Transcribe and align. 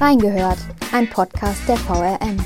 Reingehört, 0.00 0.58
ein 0.92 1.10
Podcast 1.10 1.68
der 1.68 1.76
VRM. 1.76 2.36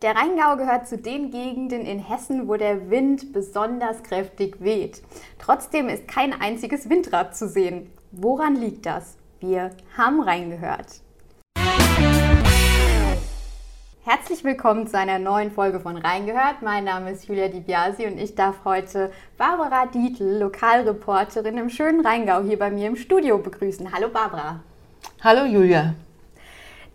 Der 0.00 0.16
Rheingau 0.16 0.56
gehört 0.56 0.88
zu 0.88 0.96
den 0.96 1.30
Gegenden 1.30 1.82
in 1.82 1.98
Hessen, 1.98 2.48
wo 2.48 2.56
der 2.56 2.88
Wind 2.88 3.34
besonders 3.34 4.02
kräftig 4.02 4.62
weht. 4.64 5.02
Trotzdem 5.38 5.90
ist 5.90 6.08
kein 6.08 6.32
einziges 6.32 6.88
Windrad 6.88 7.36
zu 7.36 7.46
sehen. 7.46 7.92
Woran 8.10 8.56
liegt 8.56 8.86
das? 8.86 9.18
Wir 9.40 9.72
haben 9.98 10.22
reingehört. 10.22 11.02
Herzlich 14.02 14.44
willkommen 14.44 14.86
zu 14.86 14.96
einer 14.96 15.18
neuen 15.18 15.50
Folge 15.50 15.78
von 15.78 15.98
Reingehört. 15.98 16.62
Mein 16.62 16.84
Name 16.84 17.10
ist 17.10 17.28
Julia 17.28 17.48
Di 17.48 17.60
Biasi 17.60 18.06
und 18.06 18.16
ich 18.16 18.34
darf 18.34 18.64
heute 18.64 19.12
Barbara 19.36 19.84
Dietl, 19.84 20.38
Lokalreporterin 20.38 21.58
im 21.58 21.68
schönen 21.68 22.00
Rheingau, 22.00 22.40
hier 22.40 22.58
bei 22.58 22.70
mir 22.70 22.86
im 22.86 22.96
Studio 22.96 23.36
begrüßen. 23.36 23.92
Hallo 23.92 24.08
Barbara. 24.08 24.60
Hallo 25.22 25.44
Julia. 25.44 25.92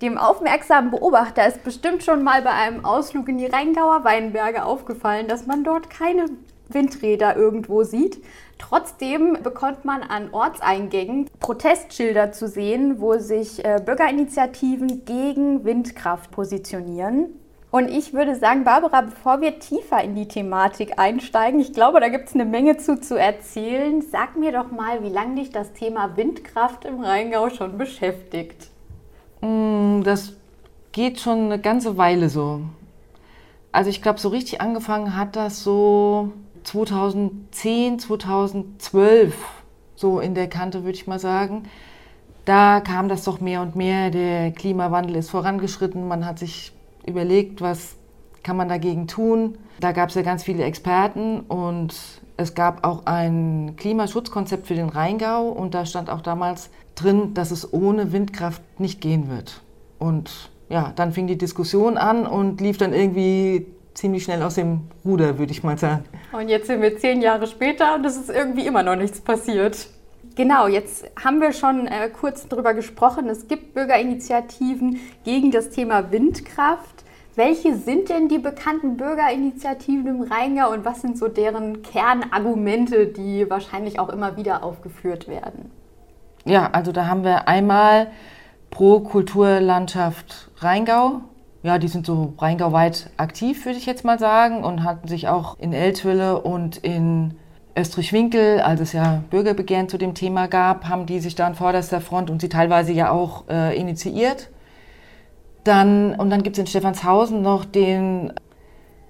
Dem 0.01 0.17
aufmerksamen 0.17 0.89
Beobachter 0.89 1.47
ist 1.47 1.63
bestimmt 1.63 2.01
schon 2.01 2.23
mal 2.23 2.41
bei 2.41 2.49
einem 2.49 2.83
Ausflug 2.83 3.29
in 3.29 3.37
die 3.37 3.45
Rheingauer 3.45 4.03
Weinberge 4.03 4.65
aufgefallen, 4.65 5.27
dass 5.27 5.45
man 5.45 5.63
dort 5.63 5.91
keine 5.91 6.25
Windräder 6.69 7.35
irgendwo 7.35 7.83
sieht. 7.83 8.17
Trotzdem 8.57 9.37
bekommt 9.43 9.83
man 9.85 10.01
an 10.01 10.29
Ortseingängen 10.31 11.29
Protestschilder 11.39 12.31
zu 12.31 12.47
sehen, 12.47 12.99
wo 12.99 13.17
sich 13.17 13.63
äh, 13.63 13.81
Bürgerinitiativen 13.85 15.05
gegen 15.05 15.65
Windkraft 15.65 16.31
positionieren. 16.31 17.39
Und 17.75 17.89
ich 17.89 18.13
würde 18.13 18.35
sagen, 18.35 18.63
Barbara, 18.63 19.01
bevor 19.01 19.41
wir 19.41 19.59
tiefer 19.59 20.01
in 20.01 20.15
die 20.15 20.29
Thematik 20.29 20.97
einsteigen, 20.97 21.59
ich 21.59 21.73
glaube, 21.73 21.99
da 21.99 22.07
gibt 22.07 22.29
es 22.29 22.33
eine 22.33 22.45
Menge 22.45 22.77
zu, 22.77 23.01
zu 23.01 23.19
erzählen. 23.19 24.01
Sag 24.01 24.37
mir 24.37 24.53
doch 24.53 24.71
mal, 24.71 25.03
wie 25.03 25.09
lange 25.09 25.35
dich 25.35 25.49
das 25.49 25.73
Thema 25.73 26.15
Windkraft 26.15 26.85
im 26.85 27.01
Rheingau 27.01 27.49
schon 27.49 27.77
beschäftigt. 27.77 28.69
Mm, 29.41 30.03
das 30.03 30.37
geht 30.93 31.19
schon 31.19 31.45
eine 31.47 31.59
ganze 31.59 31.97
Weile 31.97 32.29
so. 32.29 32.61
Also 33.73 33.89
ich 33.89 34.01
glaube, 34.01 34.21
so 34.21 34.29
richtig 34.29 34.61
angefangen 34.61 35.17
hat 35.17 35.35
das 35.35 35.61
so 35.61 36.31
2010, 36.65 37.99
2012, 37.99 39.35
so 39.95 40.19
in 40.19 40.35
der 40.35 40.49
Kante 40.49 40.83
würde 40.83 40.97
ich 40.97 41.07
mal 41.07 41.19
sagen. 41.19 41.63
Da 42.43 42.79
kam 42.79 43.09
das 43.09 43.23
doch 43.23 43.39
mehr 43.39 43.61
und 43.61 43.75
mehr. 43.75 44.11
Der 44.11 44.51
Klimawandel 44.51 45.15
ist 45.15 45.29
vorangeschritten. 45.29 46.07
Man 46.07 46.25
hat 46.25 46.39
sich 46.39 46.73
überlegt, 47.05 47.61
was 47.61 47.95
kann 48.43 48.57
man 48.57 48.69
dagegen 48.69 49.07
tun. 49.07 49.57
Da 49.79 49.91
gab 49.91 50.09
es 50.09 50.15
ja 50.15 50.21
ganz 50.21 50.43
viele 50.43 50.63
Experten 50.63 51.39
und 51.41 51.95
es 52.37 52.53
gab 52.53 52.85
auch 52.85 53.05
ein 53.05 53.75
Klimaschutzkonzept 53.77 54.67
für 54.67 54.75
den 54.75 54.89
Rheingau 54.89 55.49
und 55.49 55.73
da 55.73 55.85
stand 55.85 56.09
auch 56.09 56.21
damals 56.21 56.69
drin, 56.93 57.33
dass 57.33 57.51
es 57.51 57.73
ohne 57.73 58.11
Windkraft 58.11 58.61
nicht 58.79 59.01
gehen 59.01 59.29
wird. 59.29 59.61
Und 59.97 60.51
ja, 60.69 60.93
dann 60.95 61.11
fing 61.11 61.27
die 61.27 61.37
Diskussion 61.37 61.97
an 61.97 62.27
und 62.27 62.61
lief 62.61 62.77
dann 62.77 62.93
irgendwie 62.93 63.67
ziemlich 63.95 64.23
schnell 64.23 64.43
aus 64.43 64.55
dem 64.55 64.81
Ruder, 65.03 65.39
würde 65.39 65.51
ich 65.51 65.63
mal 65.63 65.77
sagen. 65.77 66.05
Und 66.31 66.49
jetzt 66.49 66.67
sind 66.67 66.81
wir 66.81 66.97
zehn 66.97 67.21
Jahre 67.21 67.47
später 67.47 67.95
und 67.95 68.05
es 68.05 68.17
ist 68.17 68.29
irgendwie 68.29 68.67
immer 68.67 68.83
noch 68.83 68.95
nichts 68.95 69.21
passiert. 69.21 69.87
Genau, 70.35 70.67
jetzt 70.67 71.05
haben 71.23 71.39
wir 71.39 71.53
schon 71.53 71.87
äh, 71.87 72.09
kurz 72.09 72.47
darüber 72.47 72.73
gesprochen. 72.73 73.29
Es 73.29 73.47
gibt 73.47 73.73
Bürgerinitiativen 73.73 74.99
gegen 75.23 75.49
das 75.49 75.69
Thema 75.69 76.11
Windkraft. 76.11 77.05
Welche 77.35 77.75
sind 77.75 78.09
denn 78.09 78.27
die 78.27 78.37
bekannten 78.37 78.97
Bürgerinitiativen 78.97 80.07
im 80.07 80.21
Rheingau 80.21 80.71
und 80.71 80.85
was 80.85 81.01
sind 81.01 81.17
so 81.17 81.27
deren 81.27 81.81
Kernargumente, 81.83 83.07
die 83.07 83.49
wahrscheinlich 83.49 83.99
auch 83.99 84.09
immer 84.09 84.37
wieder 84.37 84.63
aufgeführt 84.63 85.27
werden? 85.27 85.71
Ja, 86.45 86.69
also 86.71 86.91
da 86.91 87.07
haben 87.07 87.23
wir 87.23 87.47
einmal 87.47 88.07
pro 88.71 88.99
Kulturlandschaft 88.99 90.51
Rheingau 90.57 91.21
ja, 91.65 91.79
die 91.79 91.87
sind 91.87 92.05
so 92.05 92.33
rheingauweit 92.37 93.09
aktiv, 93.17 93.65
würde 93.65 93.79
ich 93.79 93.87
jetzt 93.87 94.05
mal 94.05 94.19
sagen, 94.19 94.63
und 94.63 94.83
hatten 94.83 95.07
sich 95.07 95.27
auch 95.27 95.57
in 95.57 95.73
Eltville 95.73 96.39
und 96.39 96.77
in 96.77 97.33
Österreich-Winkel, 97.75 98.59
als 98.59 98.81
es 98.81 98.93
ja 98.93 99.23
Bürgerbegehren 99.31 99.89
zu 99.89 99.97
dem 99.97 100.13
Thema 100.13 100.47
gab, 100.47 100.87
haben 100.87 101.07
die 101.07 101.19
sich 101.19 101.33
da 101.33 101.47
an 101.47 101.55
vorderster 101.55 102.01
Front 102.01 102.29
und 102.29 102.39
sie 102.39 102.49
teilweise 102.49 102.93
ja 102.93 103.09
auch 103.09 103.45
äh, 103.49 103.75
initiiert. 103.75 104.51
Dann, 105.63 106.13
und 106.13 106.29
dann 106.29 106.43
gibt 106.43 106.55
es 106.55 106.59
in 106.59 106.67
Stephanshausen 106.67 107.41
noch 107.41 107.65
den, 107.65 108.31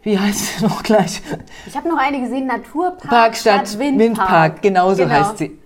wie 0.02 0.18
heißt 0.18 0.60
sie 0.60 0.64
noch 0.66 0.82
gleich? 0.82 1.22
Ich 1.68 1.76
habe 1.76 1.90
noch 1.90 1.98
eine 1.98 2.22
gesehen, 2.22 2.48
Naturpark 2.48 3.10
Park 3.10 3.36
statt 3.36 3.78
Windpark. 3.78 4.00
Windpark, 4.00 4.62
genauso 4.62 5.04
genau. 5.04 5.16
heißt 5.16 5.40
sie. 5.40 5.60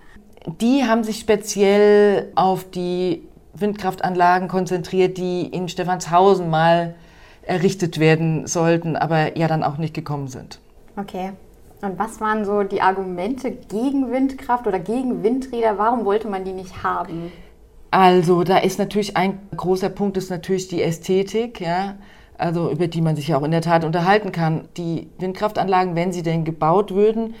Die 0.60 0.82
haben 0.84 1.04
sich 1.04 1.20
speziell 1.20 2.32
auf 2.34 2.68
die 2.68 3.22
Windkraftanlagen 3.54 4.48
konzentriert, 4.48 5.18
die 5.18 5.46
in 5.46 5.68
Stephanshausen 5.68 6.48
mal 6.50 6.94
errichtet 7.42 7.98
werden 7.98 8.46
sollten, 8.46 8.96
aber 8.96 9.36
ja 9.36 9.48
dann 9.48 9.62
auch 9.62 9.78
nicht 9.78 9.94
gekommen 9.94 10.28
sind. 10.28 10.60
Okay. 10.96 11.32
Und 11.82 11.98
was 11.98 12.20
waren 12.20 12.44
so 12.44 12.62
die 12.62 12.82
Argumente 12.82 13.50
gegen 13.50 14.12
Windkraft 14.12 14.66
oder 14.66 14.78
gegen 14.78 15.22
Windräder? 15.22 15.78
Warum 15.78 16.04
wollte 16.04 16.28
man 16.28 16.44
die 16.44 16.52
nicht 16.52 16.82
haben? 16.82 17.32
Also, 17.90 18.44
da 18.44 18.58
ist 18.58 18.78
natürlich 18.78 19.16
ein 19.16 19.38
großer 19.56 19.88
Punkt, 19.88 20.16
ist 20.16 20.30
natürlich 20.30 20.68
die 20.68 20.82
Ästhetik, 20.82 21.60
ja. 21.60 21.96
Also, 22.36 22.70
über 22.70 22.86
die 22.86 23.00
man 23.00 23.16
sich 23.16 23.28
ja 23.28 23.38
auch 23.38 23.42
in 23.42 23.50
der 23.50 23.62
Tat 23.62 23.84
unterhalten 23.84 24.30
kann. 24.30 24.68
Die 24.76 25.08
Windkraftanlagen, 25.18 25.96
wenn 25.96 26.12
sie 26.12 26.22
denn 26.22 26.44
gebaut 26.44 26.94
würden, 26.94 27.34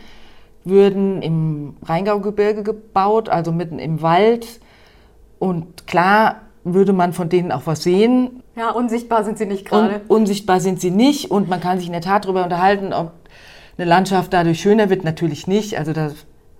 würden 0.64 1.22
im 1.22 1.76
Rheingaugebirge 1.82 2.62
gebaut, 2.62 3.28
also 3.28 3.52
mitten 3.52 3.78
im 3.78 4.02
Wald 4.02 4.60
und 5.40 5.88
klar 5.88 6.42
würde 6.62 6.92
man 6.92 7.12
von 7.12 7.28
denen 7.28 7.50
auch 7.50 7.62
was 7.64 7.82
sehen. 7.82 8.42
Ja, 8.54 8.70
unsichtbar 8.70 9.24
sind 9.24 9.38
sie 9.38 9.46
nicht 9.46 9.64
gerade. 9.64 10.02
Un 10.08 10.20
unsichtbar 10.20 10.60
sind 10.60 10.80
sie 10.80 10.90
nicht 10.90 11.30
und 11.30 11.48
man 11.48 11.60
kann 11.60 11.78
sich 11.78 11.86
in 11.86 11.92
der 11.92 12.02
Tat 12.02 12.26
darüber 12.26 12.44
unterhalten, 12.44 12.92
ob 12.92 13.12
eine 13.78 13.88
Landschaft 13.88 14.32
dadurch 14.32 14.60
schöner 14.60 14.90
wird. 14.90 15.02
Natürlich 15.02 15.46
nicht, 15.46 15.78
also 15.78 15.92
da, 15.92 16.12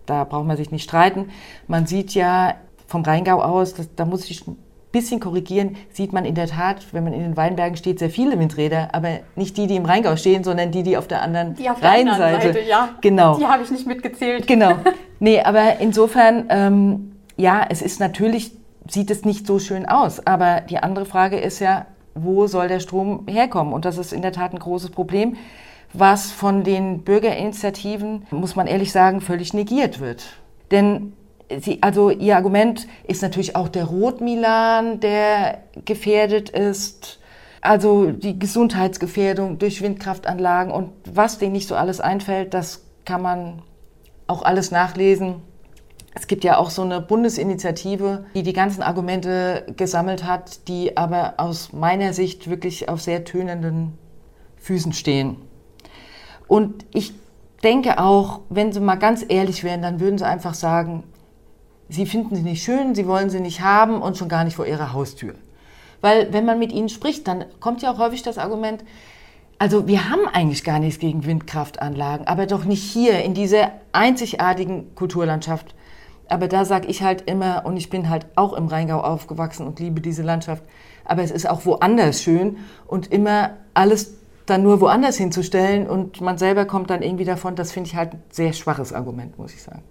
da 0.07 0.25
braucht 0.25 0.47
man 0.47 0.57
sich 0.57 0.71
nicht 0.71 0.85
streiten. 0.85 1.29
Man 1.69 1.87
sieht 1.87 2.15
ja 2.15 2.55
vom 2.87 3.03
Rheingau 3.03 3.41
aus, 3.41 3.75
das, 3.75 3.95
da 3.95 4.07
muss 4.07 4.29
ich 4.31 4.47
ein 4.47 4.57
bisschen 4.93 5.21
korrigieren, 5.21 5.77
sieht 5.93 6.15
man 6.15 6.25
in 6.25 6.35
der 6.35 6.47
Tat, 6.47 6.87
wenn 6.93 7.05
man 7.05 7.13
in 7.13 7.21
den 7.21 7.37
Weinbergen 7.37 7.77
steht, 7.77 7.99
sehr 7.99 8.11
viele 8.11 8.39
Windräder, 8.39 8.89
aber 8.93 9.21
nicht 9.37 9.59
die, 9.59 9.67
die 9.67 9.77
im 9.77 9.85
Rheingau 9.85 10.17
stehen, 10.17 10.43
sondern 10.43 10.73
die, 10.73 10.83
die 10.83 10.97
auf 10.97 11.07
der 11.07 11.21
anderen 11.21 11.55
die 11.55 11.69
auf 11.69 11.83
Rheinseite. 11.83 12.41
Der 12.41 12.53
Seite, 12.55 12.69
ja. 12.69 12.89
Genau. 13.03 13.37
Die 13.37 13.47
habe 13.47 13.63
ich 13.63 13.71
nicht 13.71 13.87
mitgezählt. 13.87 14.47
Genau. 14.47 14.77
Nee, 15.23 15.43
aber 15.43 15.81
insofern, 15.81 16.47
ähm, 16.49 17.13
ja, 17.37 17.67
es 17.69 17.83
ist 17.83 18.01
natürlich 18.01 18.53
sieht 18.93 19.11
es 19.11 19.25
nicht 19.25 19.47
so 19.47 19.59
schön 19.59 19.87
aus. 19.87 20.27
Aber 20.27 20.61
die 20.63 20.79
andere 20.79 21.07
Frage 21.07 21.39
ist 21.39 21.61
ja, 21.61 21.87
wo 22.15 22.47
soll 22.47 22.69
der 22.69 22.81
Strom 22.81 23.27
herkommen? 23.29 23.73
Und 23.73 23.85
das 23.85 23.99
ist 23.99 24.13
in 24.13 24.23
der 24.23 24.33
Tat 24.33 24.53
ein 24.53 24.59
großes 24.59 24.91
Problem, 24.91 25.37
was 25.93 26.31
von 26.31 26.63
den 26.65 27.03
Bürgerinitiativen, 27.03 28.27
muss 28.31 28.57
man 28.57 28.67
ehrlich 28.67 28.93
sagen, 28.93 29.21
völlig 29.21 29.55
negiert 29.55 30.01
wird. 30.01 30.25
Denn 30.71 31.13
sie, 31.61 31.83
also 31.83 32.11
ihr 32.11 32.37
Argument 32.37 32.87
ist 33.07 33.23
natürlich 33.23 33.57
auch 33.57 33.69
der 33.69 33.85
Rotmilan, 33.85 35.01
der 35.01 35.59
gefährdet 35.85 36.51
ist. 36.51 37.19
Also 37.61 38.11
die 38.11 38.39
Gesundheitsgefährdung 38.39 39.59
durch 39.59 39.83
Windkraftanlagen 39.83 40.73
und 40.73 40.93
was 41.05 41.39
denen 41.39 41.53
nicht 41.53 41.69
so 41.69 41.75
alles 41.75 42.01
einfällt, 42.01 42.55
das 42.55 42.85
kann 43.05 43.21
man 43.21 43.63
auch 44.27 44.43
alles 44.43 44.71
nachlesen 44.71 45.43
es 46.15 46.27
gibt 46.27 46.43
ja 46.45 46.59
auch 46.59 46.71
so 46.71 46.83
eine 46.83 47.01
Bundesinitiative, 47.01 48.25
die 48.35 48.43
die 48.43 48.53
ganzen 48.53 48.83
Argumente 48.83 49.65
gesammelt 49.77 50.25
hat, 50.25 50.67
die 50.69 50.97
aber 50.97 51.35
aus 51.37 51.73
meiner 51.73 52.13
Sicht 52.13 52.51
wirklich 52.51 52.89
auf 52.89 53.01
sehr 53.01 53.25
tönenden 53.25 53.97
Füßen 54.57 54.93
stehen. 54.93 55.37
Und 56.49 56.85
ich 56.93 57.13
denke 57.63 58.01
auch, 58.01 58.41
wenn 58.49 58.73
Sie 58.73 58.81
mal 58.81 58.97
ganz 58.97 59.25
ehrlich 59.29 59.63
wären, 59.63 59.83
dann 59.83 60.01
würden 60.01 60.19
Sie 60.19 60.27
einfach 60.27 60.55
sagen, 60.55 61.05
Sie 61.89 62.07
finden 62.07 62.37
sie 62.37 62.43
nicht 62.43 62.63
schön, 62.63 62.95
Sie 62.95 63.07
wollen 63.07 63.31
sie 63.31 63.41
nicht 63.41 63.63
haben 63.63 64.01
und 64.01 64.17
schon 64.17 64.29
gar 64.29 64.45
nicht 64.45 64.55
vor 64.55 64.67
Ihrer 64.67 64.93
Haustür. 64.93 65.35
Weil 66.01 66.33
wenn 66.33 66.45
man 66.45 66.59
mit 66.59 66.73
Ihnen 66.73 66.89
spricht, 66.89 67.27
dann 67.27 67.45
kommt 67.59 67.83
ja 67.83 67.93
auch 67.93 67.99
häufig 67.99 68.23
das 68.23 68.39
Argument, 68.39 68.85
also 69.59 69.87
wir 69.87 70.09
haben 70.09 70.27
eigentlich 70.33 70.65
gar 70.65 70.79
nichts 70.79 71.01
gegen 71.01 71.27
Windkraftanlagen, 71.27 72.27
aber 72.27 72.47
doch 72.47 72.65
nicht 72.65 72.83
hier 72.83 73.23
in 73.23 73.35
dieser 73.35 73.73
einzigartigen 73.93 74.95
Kulturlandschaft 74.95 75.75
aber 76.31 76.49
da 76.49 76.65
sage 76.65 76.89
ich 76.89 77.03
halt 77.03 77.23
immer, 77.29 77.65
und 77.67 77.77
ich 77.77 77.91
bin 77.91 78.09
halt 78.09 78.27
auch 78.37 78.53
im 78.53 78.67
Rheingau 78.67 79.01
aufgewachsen 79.01 79.67
und 79.67 79.81
liebe 79.81 80.01
diese 80.01 80.23
Landschaft, 80.23 80.63
aber 81.05 81.23
es 81.23 81.31
ist 81.31 81.49
auch 81.49 81.65
woanders 81.67 82.23
schön 82.23 82.59
und 82.87 83.13
immer 83.13 83.51
alles 83.75 84.17
dann 84.47 84.63
nur 84.63 84.81
woanders 84.81 85.17
hinzustellen 85.17 85.89
und 85.89 86.21
man 86.21 86.39
selber 86.39 86.65
kommt 86.65 86.91
dann 86.91 87.03
irgendwie 87.03 87.25
davon, 87.25 87.55
das 87.55 87.73
finde 87.73 87.89
ich 87.89 87.97
halt 87.97 88.15
ein 88.15 88.23
sehr 88.31 88.53
schwaches 88.53 88.93
Argument, 88.93 89.39
muss 89.39 89.53
ich 89.55 89.63
sagen. 89.63 89.83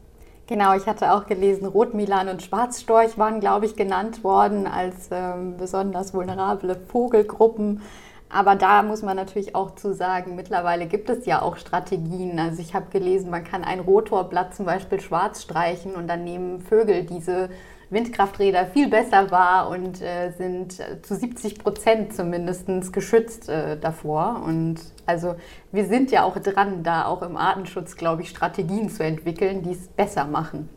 Genau, 0.48 0.76
ich 0.76 0.88
hatte 0.88 1.14
auch 1.14 1.28
gelesen, 1.28 1.68
Rotmilan 1.68 2.28
und 2.28 2.42
Schwarzstorch 2.42 3.20
waren, 3.20 3.40
glaube 3.40 3.68
ich, 3.68 3.76
genannt 3.76 4.24
worden 4.24 4.66
als 4.66 5.10
ähm, 5.12 5.58
besonders 5.58 6.14
vulnerable 6.14 6.76
Vogelgruppen. 6.88 7.82
Aber 8.32 8.56
da 8.56 8.84
muss 8.84 9.02
man 9.02 9.16
natürlich 9.16 9.56
auch 9.56 9.74
zu 9.74 9.94
sagen, 9.94 10.36
mittlerweile 10.36 10.86
gibt 10.86 11.10
es 11.10 11.26
ja 11.26 11.42
auch 11.42 11.58
Strategien. 11.58 12.40
Also 12.40 12.62
ich 12.62 12.76
habe 12.76 12.86
gelesen, 12.92 13.32
man 13.32 13.44
kann 13.44 13.64
ein 13.64 13.80
Rotorblatt 13.80 14.54
zum 14.54 14.66
Beispiel 14.66 15.00
schwarz 15.00 15.42
streichen 15.42 15.96
und 15.96 16.08
dann 16.08 16.24
nehmen 16.24 16.62
Vögel 16.62 17.06
diese 17.06 17.50
Windkrafträder 17.90 18.68
viel 18.68 18.88
besser 18.88 19.32
wahr 19.32 19.70
und 19.70 20.00
äh, 20.02 20.32
sind 20.38 20.80
äh, 20.80 21.02
zu 21.02 21.16
70 21.16 21.58
Prozent 21.58 22.14
zumindest 22.14 22.68
geschützt 22.94 23.50
äh, 23.50 23.80
davor. 23.80 24.44
Und 24.46 24.76
also 25.08 25.36
wir 25.72 25.86
sind 25.86 26.12
ja 26.12 26.24
auch 26.24 26.38
dran, 26.38 26.84
da 26.84 27.06
auch 27.06 27.24
im 27.24 27.36
Artenschutz, 27.36 27.96
glaube 27.96 28.22
ich, 28.22 28.30
Strategien 28.30 28.90
zu 28.90 29.04
entwickeln, 29.04 29.64
die 29.64 29.72
es 29.72 29.88
besser 29.88 30.26
machen. 30.26 30.70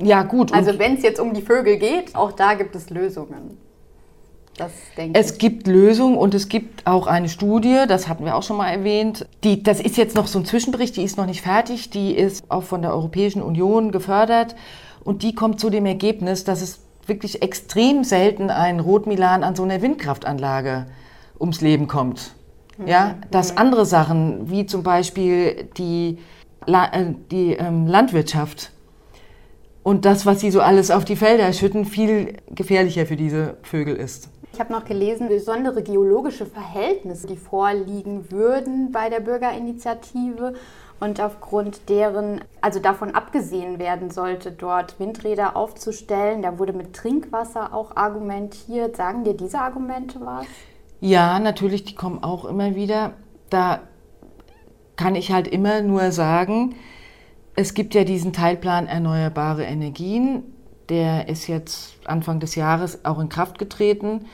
Ja, 0.00 0.22
gut. 0.22 0.54
Also 0.54 0.78
wenn 0.78 0.94
es 0.94 1.02
jetzt 1.02 1.18
um 1.18 1.34
die 1.34 1.42
Vögel 1.42 1.76
geht, 1.76 2.14
auch 2.14 2.30
da 2.30 2.54
gibt 2.54 2.76
es 2.76 2.88
Lösungen. 2.88 3.58
Das 4.58 4.72
denke 4.96 5.18
es 5.18 5.32
ich. 5.32 5.38
gibt 5.38 5.66
Lösungen 5.66 6.18
und 6.18 6.34
es 6.34 6.48
gibt 6.48 6.86
auch 6.86 7.06
eine 7.06 7.28
Studie, 7.28 7.84
das 7.88 8.08
hatten 8.08 8.24
wir 8.24 8.36
auch 8.36 8.42
schon 8.42 8.56
mal 8.56 8.68
erwähnt. 8.68 9.26
Die, 9.44 9.62
das 9.62 9.80
ist 9.80 9.96
jetzt 9.96 10.16
noch 10.16 10.26
so 10.26 10.40
ein 10.40 10.44
Zwischenbericht, 10.44 10.96
die 10.96 11.04
ist 11.04 11.16
noch 11.16 11.26
nicht 11.26 11.42
fertig, 11.42 11.90
die 11.90 12.14
ist 12.14 12.50
auch 12.50 12.64
von 12.64 12.82
der 12.82 12.92
Europäischen 12.92 13.40
Union 13.40 13.92
gefördert 13.92 14.56
und 15.04 15.22
die 15.22 15.34
kommt 15.34 15.60
zu 15.60 15.70
dem 15.70 15.86
Ergebnis, 15.86 16.44
dass 16.44 16.60
es 16.60 16.80
wirklich 17.06 17.40
extrem 17.40 18.04
selten 18.04 18.50
ein 18.50 18.80
Rotmilan 18.80 19.44
an 19.44 19.54
so 19.54 19.62
einer 19.62 19.80
Windkraftanlage 19.80 20.86
ums 21.40 21.60
Leben 21.60 21.86
kommt. 21.86 22.34
Ja, 22.84 23.06
mhm. 23.06 23.30
dass 23.30 23.52
mhm. 23.52 23.58
andere 23.58 23.86
Sachen, 23.86 24.50
wie 24.50 24.66
zum 24.66 24.82
Beispiel 24.82 25.68
die, 25.78 26.18
äh, 26.66 27.14
die 27.30 27.54
ähm, 27.54 27.86
Landwirtschaft, 27.86 28.72
und 29.88 30.04
das, 30.04 30.26
was 30.26 30.40
sie 30.40 30.50
so 30.50 30.60
alles 30.60 30.90
auf 30.90 31.06
die 31.06 31.16
Felder 31.16 31.50
schütten, 31.54 31.86
viel 31.86 32.34
gefährlicher 32.50 33.06
für 33.06 33.16
diese 33.16 33.56
Vögel 33.62 33.96
ist. 33.96 34.28
Ich 34.52 34.60
habe 34.60 34.72
noch 34.72 34.84
gelesen, 34.84 35.28
besondere 35.28 35.82
geologische 35.82 36.46
Verhältnisse, 36.46 37.26
die 37.26 37.36
vorliegen 37.36 38.30
würden 38.30 38.90
bei 38.90 39.08
der 39.08 39.20
Bürgerinitiative 39.20 40.54
und 41.00 41.20
aufgrund 41.20 41.88
deren, 41.88 42.40
also 42.60 42.80
davon 42.80 43.14
abgesehen 43.14 43.78
werden 43.78 44.10
sollte, 44.10 44.50
dort 44.50 44.98
Windräder 44.98 45.56
aufzustellen. 45.56 46.42
Da 46.42 46.58
wurde 46.58 46.72
mit 46.72 46.94
Trinkwasser 46.94 47.72
auch 47.72 47.96
argumentiert. 47.96 48.96
Sagen 48.96 49.22
dir 49.22 49.34
diese 49.34 49.60
Argumente 49.60 50.20
was? 50.20 50.46
Ja, 51.00 51.38
natürlich, 51.38 51.84
die 51.84 51.94
kommen 51.94 52.24
auch 52.24 52.44
immer 52.44 52.74
wieder. 52.74 53.12
Da 53.50 53.80
kann 54.96 55.14
ich 55.14 55.30
halt 55.30 55.46
immer 55.46 55.82
nur 55.82 56.10
sagen, 56.10 56.74
es 57.54 57.74
gibt 57.74 57.94
ja 57.94 58.04
diesen 58.04 58.32
Teilplan 58.32 58.88
Erneuerbare 58.88 59.64
Energien, 59.64 60.42
der 60.88 61.28
ist 61.28 61.46
jetzt 61.46 61.96
Anfang 62.04 62.40
des 62.40 62.54
Jahres 62.54 63.04
auch 63.04 63.18
in 63.18 63.28
Kraft 63.28 63.58
getreten. 63.58 64.26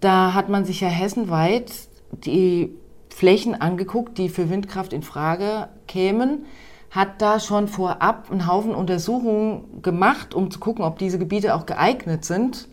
Da 0.00 0.34
hat 0.34 0.48
man 0.48 0.64
sich 0.64 0.80
ja 0.80 0.88
hessenweit 0.88 1.72
die 2.12 2.70
Flächen 3.14 3.54
angeguckt, 3.60 4.18
die 4.18 4.28
für 4.28 4.50
Windkraft 4.50 4.92
in 4.92 5.02
Frage 5.02 5.68
kämen, 5.86 6.46
hat 6.90 7.22
da 7.22 7.40
schon 7.40 7.68
vorab 7.68 8.30
einen 8.30 8.46
Haufen 8.46 8.74
Untersuchungen 8.74 9.82
gemacht, 9.82 10.34
um 10.34 10.50
zu 10.50 10.60
gucken, 10.60 10.84
ob 10.84 10.98
diese 10.98 11.18
Gebiete 11.18 11.54
auch 11.54 11.66
geeignet 11.66 12.24
sind. 12.24 12.68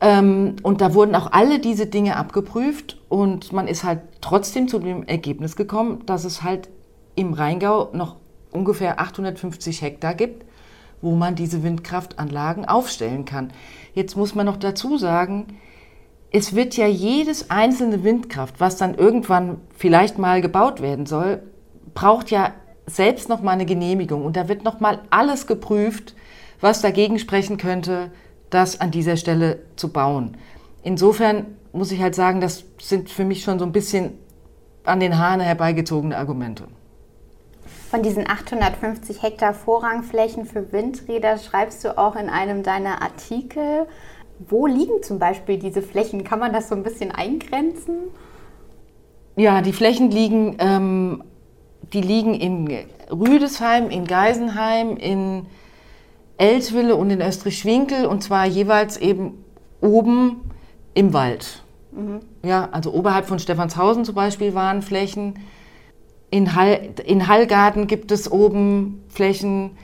Ähm, 0.00 0.56
und 0.62 0.80
da 0.80 0.94
wurden 0.94 1.14
auch 1.14 1.32
alle 1.32 1.58
diese 1.58 1.86
Dinge 1.86 2.16
abgeprüft 2.16 2.98
und 3.08 3.52
man 3.52 3.66
ist 3.66 3.82
halt 3.82 4.00
trotzdem 4.20 4.68
zu 4.68 4.78
dem 4.78 5.04
Ergebnis 5.04 5.56
gekommen, 5.56 6.04
dass 6.06 6.24
es 6.24 6.42
halt 6.42 6.68
im 7.14 7.32
Rheingau 7.32 7.90
noch 7.92 8.16
ungefähr 8.52 9.00
850 9.00 9.82
Hektar 9.82 10.14
gibt, 10.14 10.45
wo 11.02 11.14
man 11.14 11.34
diese 11.34 11.62
Windkraftanlagen 11.62 12.64
aufstellen 12.64 13.24
kann. 13.24 13.52
Jetzt 13.94 14.16
muss 14.16 14.34
man 14.34 14.46
noch 14.46 14.56
dazu 14.56 14.98
sagen, 14.98 15.58
es 16.30 16.54
wird 16.54 16.76
ja 16.76 16.86
jedes 16.86 17.50
einzelne 17.50 18.04
Windkraft, 18.04 18.56
was 18.58 18.76
dann 18.76 18.94
irgendwann 18.94 19.60
vielleicht 19.76 20.18
mal 20.18 20.40
gebaut 20.40 20.80
werden 20.82 21.06
soll, 21.06 21.42
braucht 21.94 22.30
ja 22.30 22.52
selbst 22.86 23.28
noch 23.28 23.42
mal 23.42 23.52
eine 23.52 23.66
Genehmigung 23.66 24.24
und 24.24 24.36
da 24.36 24.48
wird 24.48 24.64
noch 24.64 24.80
mal 24.80 25.00
alles 25.10 25.46
geprüft, 25.46 26.14
was 26.60 26.82
dagegen 26.82 27.18
sprechen 27.18 27.56
könnte, 27.56 28.10
das 28.50 28.80
an 28.80 28.90
dieser 28.90 29.16
Stelle 29.16 29.60
zu 29.76 29.92
bauen. 29.92 30.36
Insofern 30.82 31.46
muss 31.72 31.90
ich 31.90 32.00
halt 32.00 32.14
sagen, 32.14 32.40
das 32.40 32.64
sind 32.80 33.10
für 33.10 33.24
mich 33.24 33.42
schon 33.42 33.58
so 33.58 33.64
ein 33.64 33.72
bisschen 33.72 34.12
an 34.84 35.00
den 35.00 35.18
Haaren 35.18 35.40
herbeigezogene 35.40 36.16
Argumente. 36.16 36.64
Von 37.96 38.02
diesen 38.02 38.28
850 38.28 39.22
Hektar 39.22 39.54
Vorrangflächen 39.54 40.44
für 40.44 40.70
Windräder 40.70 41.38
schreibst 41.38 41.82
du 41.82 41.96
auch 41.96 42.14
in 42.14 42.28
einem 42.28 42.62
deiner 42.62 43.00
Artikel. 43.00 43.86
Wo 44.38 44.66
liegen 44.66 45.02
zum 45.02 45.18
Beispiel 45.18 45.58
diese 45.58 45.80
Flächen? 45.80 46.22
Kann 46.22 46.38
man 46.38 46.52
das 46.52 46.68
so 46.68 46.74
ein 46.74 46.82
bisschen 46.82 47.10
eingrenzen? 47.10 47.94
Ja, 49.36 49.62
die 49.62 49.72
Flächen 49.72 50.10
liegen, 50.10 50.56
ähm, 50.58 51.24
die 51.94 52.02
liegen 52.02 52.34
in 52.34 52.68
Rüdesheim, 53.10 53.88
in 53.88 54.06
Geisenheim, 54.06 54.98
in 54.98 55.46
Eltville 56.36 56.96
und 56.96 57.08
in 57.08 57.22
Österreich-Winkel 57.22 58.04
und 58.04 58.22
zwar 58.22 58.44
jeweils 58.44 58.98
eben 58.98 59.42
oben 59.80 60.50
im 60.92 61.14
Wald. 61.14 61.62
Mhm. 61.92 62.20
Ja, 62.42 62.68
also 62.72 62.92
oberhalb 62.92 63.24
von 63.24 63.38
Stephanshausen 63.38 64.04
zum 64.04 64.14
Beispiel 64.14 64.52
waren 64.52 64.82
Flächen. 64.82 65.36
In, 66.30 66.54
Hall, 66.54 66.94
in 67.04 67.28
Hallgarten 67.28 67.86
gibt 67.86 68.10
es 68.10 68.30
oben 68.30 69.04
Flächen, 69.08 69.76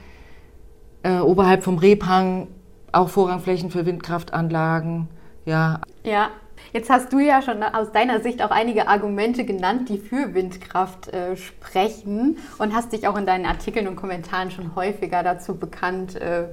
äh, 1.03 1.19
oberhalb 1.19 1.63
vom 1.63 1.77
Rebhang 1.77 2.47
auch 2.91 3.09
Vorrangflächen 3.09 3.71
für 3.71 3.85
Windkraftanlagen. 3.85 5.07
Ja. 5.45 5.81
Ja, 6.03 6.29
Jetzt 6.71 6.89
hast 6.89 7.13
du 7.13 7.19
ja 7.19 7.41
schon 7.41 7.61
aus 7.61 7.91
deiner 7.91 8.19
Sicht 8.21 8.41
auch 8.43 8.49
einige 8.49 8.87
Argumente 8.87 9.45
genannt, 9.45 9.89
die 9.89 9.97
für 9.97 10.33
Windkraft 10.33 11.09
äh, 11.09 11.35
sprechen 11.35 12.37
und 12.57 12.73
hast 12.73 12.93
dich 12.93 13.07
auch 13.07 13.17
in 13.17 13.25
deinen 13.25 13.45
Artikeln 13.45 13.87
und 13.87 13.95
Kommentaren 13.95 14.49
schon 14.49 14.75
häufiger 14.75 15.23
dazu 15.23 15.55
bekannt, 15.55 16.15
äh, 16.15 16.47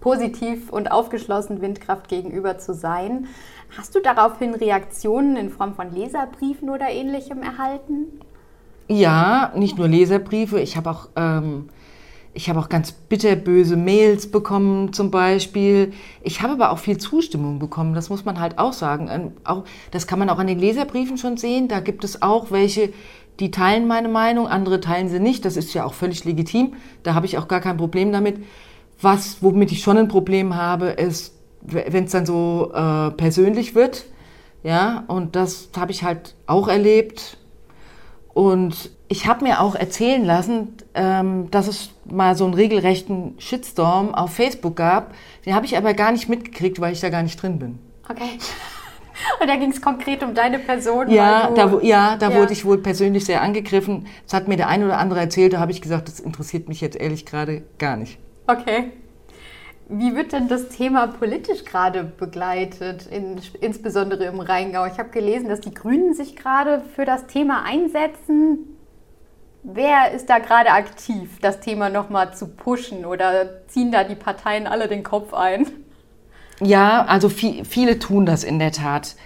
positiv 0.00 0.70
und 0.70 0.92
aufgeschlossen 0.92 1.60
Windkraft 1.60 2.08
gegenüber 2.08 2.58
zu 2.58 2.74
sein. 2.74 3.26
Hast 3.76 3.94
du 3.94 4.00
daraufhin 4.00 4.54
Reaktionen 4.54 5.36
in 5.36 5.50
Form 5.50 5.74
von 5.74 5.92
Leserbriefen 5.92 6.70
oder 6.70 6.90
ähnlichem 6.90 7.42
erhalten? 7.42 8.20
Ja, 8.88 9.52
nicht 9.56 9.78
nur 9.78 9.88
Leserbriefe. 9.88 10.60
Ich 10.60 10.76
habe 10.76 10.90
auch, 10.90 11.08
ähm, 11.16 11.68
ich 12.34 12.50
auch 12.50 12.68
ganz 12.68 12.92
bitterböse 12.92 13.76
Mails 13.76 14.30
bekommen 14.30 14.92
zum 14.92 15.10
Beispiel. 15.10 15.92
Ich 16.22 16.42
habe 16.42 16.54
aber 16.54 16.70
auch 16.70 16.78
viel 16.78 16.98
Zustimmung 16.98 17.58
bekommen. 17.58 17.94
Das 17.94 18.10
muss 18.10 18.24
man 18.24 18.40
halt 18.40 18.58
auch 18.58 18.72
sagen. 18.72 19.08
Ähm, 19.10 19.32
auch, 19.44 19.64
das 19.90 20.06
kann 20.06 20.18
man 20.18 20.28
auch 20.28 20.38
an 20.38 20.48
den 20.48 20.58
Leserbriefen 20.58 21.16
schon 21.16 21.36
sehen. 21.36 21.68
Da 21.68 21.80
gibt 21.80 22.04
es 22.04 22.20
auch 22.20 22.50
welche, 22.50 22.92
die 23.40 23.50
teilen 23.50 23.86
meine 23.86 24.08
Meinung, 24.08 24.48
andere 24.48 24.80
teilen 24.80 25.08
sie 25.08 25.20
nicht. 25.20 25.44
Das 25.44 25.56
ist 25.56 25.72
ja 25.72 25.84
auch 25.84 25.94
völlig 25.94 26.24
legitim. 26.24 26.74
Da 27.04 27.14
habe 27.14 27.26
ich 27.26 27.38
auch 27.38 27.48
gar 27.48 27.60
kein 27.60 27.78
Problem 27.78 28.12
damit. 28.12 28.36
Was, 29.00 29.42
womit 29.42 29.72
ich 29.72 29.82
schon 29.82 29.96
ein 29.96 30.08
Problem 30.08 30.56
habe, 30.56 30.88
ist, 30.88 31.34
wenn 31.62 32.04
es 32.04 32.12
dann 32.12 32.26
so 32.26 32.72
äh, 32.74 33.10
persönlich 33.12 33.74
wird. 33.74 34.04
Ja, 34.62 35.04
und 35.08 35.36
das 35.36 35.70
habe 35.76 35.92
ich 35.92 36.04
halt 36.04 36.34
auch 36.46 36.68
erlebt 36.68 37.38
und 38.34 38.90
ich 39.08 39.26
habe 39.26 39.44
mir 39.44 39.60
auch 39.60 39.76
erzählen 39.76 40.24
lassen, 40.24 40.76
ähm, 40.94 41.50
dass 41.50 41.68
es 41.68 41.90
mal 42.04 42.36
so 42.36 42.44
einen 42.44 42.54
regelrechten 42.54 43.34
Shitstorm 43.38 44.14
auf 44.14 44.34
Facebook 44.34 44.76
gab. 44.76 45.14
Den 45.46 45.54
habe 45.54 45.66
ich 45.66 45.76
aber 45.76 45.94
gar 45.94 46.10
nicht 46.10 46.28
mitgekriegt, 46.28 46.80
weil 46.80 46.92
ich 46.92 47.00
da 47.00 47.10
gar 47.10 47.22
nicht 47.22 47.40
drin 47.40 47.58
bin. 47.58 47.78
Okay. 48.08 48.38
Und 49.40 49.48
da 49.48 49.54
ging 49.54 49.70
es 49.70 49.80
konkret 49.80 50.24
um 50.24 50.34
deine 50.34 50.58
Person. 50.58 51.08
Ja, 51.08 51.50
da, 51.50 51.78
ja, 51.82 52.16
da 52.16 52.30
ja. 52.30 52.36
wurde 52.36 52.52
ich 52.52 52.64
wohl 52.64 52.78
persönlich 52.78 53.24
sehr 53.24 53.42
angegriffen. 53.42 54.08
Das 54.24 54.34
hat 54.34 54.48
mir 54.48 54.56
der 54.56 54.68
ein 54.68 54.82
oder 54.82 54.98
andere 54.98 55.20
erzählt, 55.20 55.52
da 55.52 55.60
habe 55.60 55.70
ich 55.70 55.80
gesagt, 55.80 56.08
das 56.08 56.18
interessiert 56.18 56.68
mich 56.68 56.80
jetzt 56.80 56.96
ehrlich 56.96 57.24
gerade 57.24 57.62
gar 57.78 57.96
nicht. 57.96 58.18
Okay. 58.48 58.90
Wie 59.88 60.16
wird 60.16 60.32
denn 60.32 60.48
das 60.48 60.70
Thema 60.70 61.06
politisch 61.08 61.64
gerade 61.64 62.04
begleitet, 62.04 63.06
in, 63.06 63.40
insbesondere 63.60 64.24
im 64.24 64.40
Rheingau? 64.40 64.86
Ich 64.86 64.98
habe 64.98 65.10
gelesen, 65.10 65.48
dass 65.48 65.60
die 65.60 65.74
Grünen 65.74 66.14
sich 66.14 66.36
gerade 66.36 66.82
für 66.94 67.04
das 67.04 67.26
Thema 67.26 67.64
einsetzen. 67.64 68.76
Wer 69.62 70.12
ist 70.12 70.30
da 70.30 70.38
gerade 70.38 70.70
aktiv, 70.70 71.38
das 71.40 71.60
Thema 71.60 71.90
nochmal 71.90 72.34
zu 72.34 72.48
pushen 72.48 73.04
oder 73.04 73.66
ziehen 73.66 73.92
da 73.92 74.04
die 74.04 74.14
Parteien 74.14 74.66
alle 74.66 74.88
den 74.88 75.02
Kopf 75.02 75.34
ein? 75.34 75.66
Ja, 76.60 77.04
also 77.04 77.28
viel, 77.28 77.64
viele 77.64 77.98
tun 77.98 78.26
das 78.26 78.44
in 78.44 78.58
der 78.58 78.72
Tat. 78.72 79.16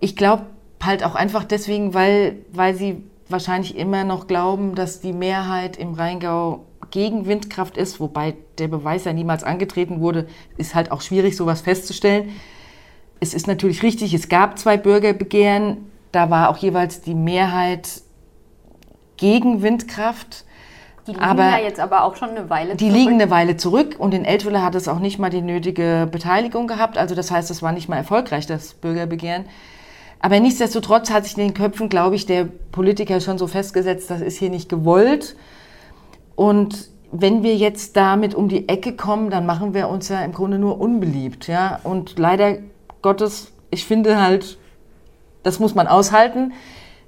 Ich 0.00 0.16
glaube 0.16 0.46
halt 0.82 1.04
auch 1.04 1.14
einfach 1.14 1.44
deswegen, 1.44 1.92
weil, 1.92 2.44
weil 2.50 2.74
sie 2.74 3.02
wahrscheinlich 3.28 3.76
immer 3.76 4.04
noch 4.04 4.26
glauben, 4.26 4.74
dass 4.74 5.00
die 5.00 5.12
Mehrheit 5.12 5.76
im 5.76 5.94
Rheingau 5.94 6.66
gegen 6.92 7.26
Windkraft 7.26 7.76
ist, 7.76 7.98
wobei 7.98 8.34
der 8.58 8.68
Beweis 8.68 9.04
ja 9.04 9.12
niemals 9.12 9.42
angetreten 9.42 10.00
wurde, 10.00 10.28
ist 10.56 10.76
halt 10.76 10.92
auch 10.92 11.00
schwierig, 11.00 11.36
sowas 11.36 11.62
festzustellen. 11.62 12.28
Es 13.18 13.34
ist 13.34 13.48
natürlich 13.48 13.82
richtig, 13.82 14.14
es 14.14 14.28
gab 14.28 14.58
zwei 14.58 14.76
Bürgerbegehren, 14.76 15.78
da 16.12 16.30
war 16.30 16.50
auch 16.50 16.58
jeweils 16.58 17.00
die 17.00 17.14
Mehrheit 17.14 18.02
gegen 19.16 19.62
Windkraft. 19.62 20.44
Die 21.06 21.12
liegen 21.12 21.24
aber, 21.24 21.44
ja 21.44 21.58
jetzt 21.58 21.80
aber 21.80 22.04
auch 22.04 22.14
schon 22.14 22.30
eine 22.30 22.48
Weile 22.50 22.76
die 22.76 22.84
zurück. 22.84 22.92
Die 22.92 22.98
liegen 22.98 23.14
eine 23.14 23.30
Weile 23.30 23.56
zurück 23.56 23.96
und 23.98 24.12
in 24.14 24.24
Eltville 24.24 24.62
hat 24.62 24.74
es 24.74 24.86
auch 24.86 24.98
nicht 24.98 25.18
mal 25.18 25.30
die 25.30 25.40
nötige 25.40 26.06
Beteiligung 26.10 26.68
gehabt. 26.68 26.98
Also 26.98 27.14
das 27.14 27.30
heißt, 27.30 27.50
es 27.50 27.62
war 27.62 27.72
nicht 27.72 27.88
mal 27.88 27.96
erfolgreich, 27.96 28.46
das 28.46 28.74
Bürgerbegehren. 28.74 29.46
Aber 30.20 30.38
nichtsdestotrotz 30.38 31.10
hat 31.10 31.24
sich 31.24 31.36
in 31.36 31.44
den 31.44 31.54
Köpfen, 31.54 31.88
glaube 31.88 32.14
ich, 32.16 32.26
der 32.26 32.44
Politiker 32.44 33.20
schon 33.20 33.38
so 33.38 33.46
festgesetzt, 33.48 34.10
das 34.10 34.20
ist 34.20 34.38
hier 34.38 34.50
nicht 34.50 34.68
gewollt. 34.68 35.34
Und 36.34 36.90
wenn 37.10 37.42
wir 37.42 37.56
jetzt 37.56 37.96
damit 37.96 38.34
um 38.34 38.48
die 38.48 38.68
Ecke 38.68 38.96
kommen, 38.96 39.30
dann 39.30 39.44
machen 39.46 39.74
wir 39.74 39.88
uns 39.88 40.08
ja 40.08 40.24
im 40.24 40.32
Grunde 40.32 40.58
nur 40.58 40.80
unbeliebt. 40.80 41.46
Ja? 41.46 41.80
Und 41.84 42.18
leider 42.18 42.56
Gottes, 43.02 43.52
ich 43.70 43.84
finde 43.84 44.20
halt, 44.20 44.58
das 45.42 45.58
muss 45.58 45.74
man 45.74 45.86
aushalten, 45.86 46.52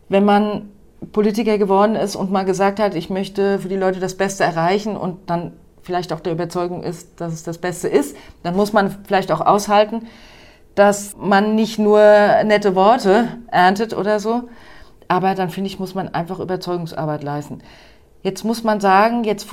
wenn 0.08 0.24
man 0.24 0.70
Politiker 1.12 1.58
geworden 1.58 1.96
ist 1.96 2.16
und 2.16 2.30
mal 2.30 2.44
gesagt 2.44 2.80
hat, 2.80 2.94
ich 2.94 3.10
möchte 3.10 3.58
für 3.58 3.68
die 3.68 3.76
Leute 3.76 4.00
das 4.00 4.16
Beste 4.16 4.44
erreichen 4.44 4.96
und 4.96 5.30
dann 5.30 5.52
vielleicht 5.82 6.12
auch 6.12 6.20
der 6.20 6.32
Überzeugung 6.32 6.82
ist, 6.82 7.20
dass 7.20 7.32
es 7.32 7.42
das 7.42 7.58
Beste 7.58 7.88
ist, 7.88 8.16
dann 8.42 8.56
muss 8.56 8.72
man 8.72 8.90
vielleicht 9.06 9.30
auch 9.30 9.40
aushalten, 9.40 10.06
dass 10.74 11.14
man 11.16 11.54
nicht 11.54 11.78
nur 11.78 12.00
nette 12.44 12.74
Worte 12.74 13.28
erntet 13.50 13.94
oder 13.94 14.18
so, 14.18 14.48
aber 15.08 15.34
dann 15.34 15.50
finde 15.50 15.68
ich, 15.68 15.78
muss 15.78 15.94
man 15.94 16.08
einfach 16.08 16.40
Überzeugungsarbeit 16.40 17.22
leisten. 17.22 17.60
Jetzt 18.24 18.42
muss 18.42 18.64
man 18.64 18.80
sagen, 18.80 19.22
jetzt 19.24 19.48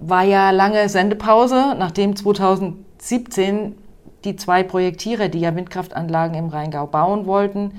war 0.00 0.24
ja 0.24 0.50
lange 0.50 0.88
Sendepause, 0.88 1.76
nachdem 1.78 2.16
2017 2.16 3.76
die 4.24 4.34
zwei 4.34 4.64
Projektierer, 4.64 5.28
die 5.28 5.38
ja 5.38 5.54
Windkraftanlagen 5.54 6.36
im 6.36 6.48
Rheingau 6.48 6.88
bauen 6.88 7.26
wollten, 7.26 7.72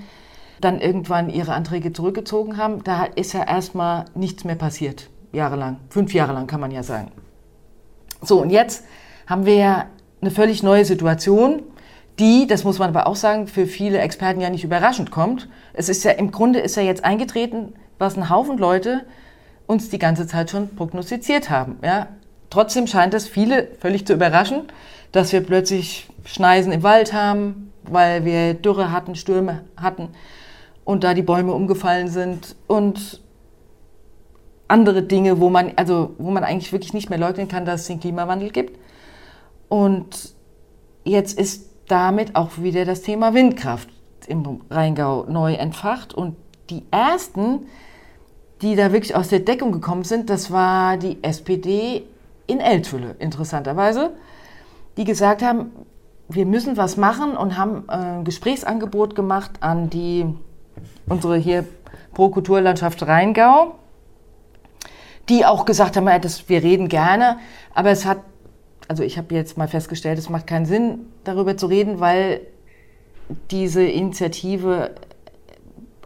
dann 0.61 0.79
irgendwann 0.79 1.29
ihre 1.29 1.53
Anträge 1.53 1.91
zurückgezogen 1.91 2.55
haben. 2.55 2.81
Da 2.85 3.03
ist 3.03 3.33
ja 3.33 3.43
erstmal 3.43 4.05
nichts 4.15 4.45
mehr 4.45 4.55
passiert, 4.55 5.09
jahrelang. 5.33 5.81
Fünf 5.89 6.13
Jahre 6.13 6.31
lang 6.31 6.47
kann 6.47 6.61
man 6.61 6.71
ja 6.71 6.81
sagen. 6.81 7.11
So, 8.21 8.41
und 8.41 8.51
jetzt 8.51 8.85
haben 9.27 9.45
wir 9.45 9.55
ja 9.55 9.85
eine 10.21 10.31
völlig 10.31 10.63
neue 10.63 10.85
Situation, 10.85 11.61
die, 12.19 12.47
das 12.47 12.63
muss 12.63 12.79
man 12.79 12.87
aber 12.87 13.05
auch 13.07 13.17
sagen, 13.17 13.47
für 13.47 13.65
viele 13.65 13.99
Experten 13.99 14.39
ja 14.39 14.49
nicht 14.49 14.63
überraschend 14.63 15.11
kommt. 15.11 15.49
Es 15.73 15.89
ist 15.89 16.05
ja 16.05 16.11
im 16.11 16.31
Grunde 16.31 16.59
ist 16.59 16.77
ja 16.77 16.83
jetzt 16.83 17.03
eingetreten, 17.03 17.73
was 17.99 18.15
ein 18.15 18.29
Haufen 18.29 18.57
Leute 18.57 19.01
uns 19.67 19.89
die 19.89 19.99
ganze 19.99 20.27
Zeit 20.27 20.49
schon 20.49 20.75
prognostiziert 20.75 21.49
haben. 21.49 21.77
Ja? 21.83 22.07
Trotzdem 22.49 22.87
scheint 22.87 23.13
es 23.13 23.27
viele 23.27 23.67
völlig 23.79 24.05
zu 24.05 24.13
überraschen, 24.13 24.63
dass 25.11 25.31
wir 25.31 25.41
plötzlich 25.41 26.09
Schneisen 26.25 26.71
im 26.71 26.83
Wald 26.83 27.13
haben, 27.13 27.71
weil 27.83 28.25
wir 28.25 28.53
Dürre 28.53 28.91
hatten, 28.91 29.15
Stürme 29.15 29.61
hatten 29.77 30.09
und 30.83 31.03
da 31.03 31.13
die 31.13 31.21
Bäume 31.21 31.53
umgefallen 31.53 32.07
sind 32.07 32.55
und 32.67 33.21
andere 34.67 35.03
Dinge, 35.03 35.39
wo 35.39 35.49
man, 35.49 35.73
also, 35.75 36.15
wo 36.17 36.31
man 36.31 36.43
eigentlich 36.43 36.71
wirklich 36.71 36.93
nicht 36.93 37.09
mehr 37.09 37.19
leugnen 37.19 37.47
kann, 37.47 37.65
dass 37.65 37.81
es 37.81 37.87
den 37.87 37.99
Klimawandel 37.99 38.51
gibt. 38.51 38.79
Und 39.67 40.33
jetzt 41.03 41.37
ist 41.37 41.69
damit 41.87 42.35
auch 42.35 42.57
wieder 42.57 42.85
das 42.85 43.01
Thema 43.01 43.33
Windkraft 43.33 43.89
im 44.27 44.61
Rheingau 44.69 45.25
neu 45.27 45.53
entfacht. 45.53 46.13
Und 46.13 46.37
die 46.69 46.83
ersten, 46.89 47.67
die 48.61 48.75
da 48.75 48.91
wirklich 48.93 49.15
aus 49.15 49.29
der 49.29 49.39
Deckung 49.39 49.71
gekommen 49.71 50.03
sind, 50.03 50.29
das 50.29 50.51
war 50.51 50.97
die 50.97 51.17
SPD 51.23 52.03
in 52.47 52.59
Eltville, 52.59 53.15
interessanterweise, 53.19 54.11
die 54.97 55.03
gesagt 55.03 55.41
haben, 55.41 55.71
wir 56.29 56.45
müssen 56.45 56.77
was 56.77 56.97
machen 56.97 57.35
und 57.35 57.57
haben 57.57 57.89
ein 57.89 58.23
Gesprächsangebot 58.23 59.15
gemacht 59.15 59.51
an 59.61 59.89
die, 59.89 60.25
unsere 61.07 61.37
hier 61.37 61.65
Pro 62.13 62.29
Kulturlandschaft 62.29 63.05
Rheingau, 63.07 63.75
die 65.29 65.45
auch 65.45 65.65
gesagt 65.65 65.97
haben, 65.97 66.09
das, 66.21 66.47
wir 66.49 66.61
reden 66.61 66.87
gerne, 66.87 67.37
aber 67.73 67.89
es 67.89 68.05
hat, 68.05 68.19
also 68.87 69.03
ich 69.03 69.17
habe 69.17 69.33
jetzt 69.33 69.57
mal 69.57 69.67
festgestellt, 69.67 70.19
es 70.19 70.29
macht 70.29 70.47
keinen 70.47 70.65
Sinn, 70.65 70.99
darüber 71.23 71.57
zu 71.57 71.67
reden, 71.67 71.99
weil 71.99 72.41
diese 73.49 73.83
Initiative 73.83 74.91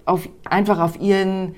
auf, 0.06 0.30
einfach 0.44 0.80
auf 0.80 1.00
ihren 1.00 1.56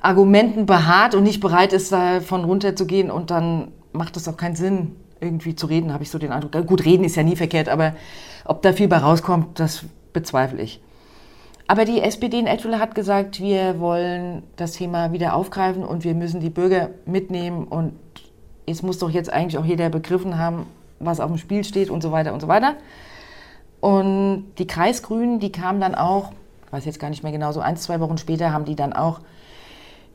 Argumenten 0.00 0.66
beharrt 0.66 1.14
und 1.14 1.22
nicht 1.22 1.40
bereit 1.40 1.72
ist, 1.72 1.92
davon 1.92 2.44
runterzugehen 2.44 3.10
und 3.10 3.30
dann 3.30 3.72
macht 3.92 4.16
es 4.16 4.28
auch 4.28 4.36
keinen 4.36 4.56
Sinn, 4.56 4.96
irgendwie 5.20 5.54
zu 5.54 5.66
reden, 5.66 5.92
habe 5.92 6.04
ich 6.04 6.10
so 6.10 6.18
den 6.18 6.32
Eindruck. 6.32 6.66
Gut, 6.66 6.84
reden 6.84 7.04
ist 7.04 7.16
ja 7.16 7.22
nie 7.22 7.36
verkehrt, 7.36 7.68
aber 7.68 7.94
ob 8.44 8.62
da 8.62 8.72
viel 8.72 8.88
bei 8.88 8.98
rauskommt, 8.98 9.58
das 9.58 9.84
bezweifle 10.12 10.62
ich. 10.62 10.80
Aber 11.66 11.84
die 11.84 12.00
SPD 12.00 12.38
in 12.38 12.46
Eltville 12.46 12.78
hat 12.78 12.94
gesagt, 12.94 13.40
wir 13.40 13.78
wollen 13.78 14.42
das 14.56 14.72
Thema 14.72 15.12
wieder 15.12 15.34
aufgreifen 15.34 15.84
und 15.84 16.02
wir 16.02 16.14
müssen 16.14 16.40
die 16.40 16.48
Bürger 16.48 16.90
mitnehmen 17.04 17.64
und 17.64 17.92
es 18.66 18.82
muss 18.82 18.98
doch 18.98 19.10
jetzt 19.10 19.30
eigentlich 19.30 19.58
auch 19.58 19.64
jeder 19.64 19.90
begriffen 19.90 20.38
haben, 20.38 20.66
was 20.98 21.20
auf 21.20 21.28
dem 21.30 21.38
Spiel 21.38 21.64
steht 21.64 21.90
und 21.90 22.02
so 22.02 22.10
weiter 22.10 22.32
und 22.32 22.40
so 22.40 22.48
weiter. 22.48 22.74
Und 23.80 24.46
die 24.58 24.66
Kreisgrünen, 24.66 25.40
die 25.40 25.52
kamen 25.52 25.80
dann 25.80 25.94
auch, 25.94 26.32
ich 26.66 26.72
weiß 26.72 26.84
jetzt 26.86 27.00
gar 27.00 27.10
nicht 27.10 27.22
mehr 27.22 27.32
genau, 27.32 27.52
so 27.52 27.60
ein, 27.60 27.76
zwei 27.76 28.00
Wochen 28.00 28.18
später 28.18 28.52
haben 28.52 28.64
die 28.64 28.74
dann 28.74 28.92
auch 28.92 29.20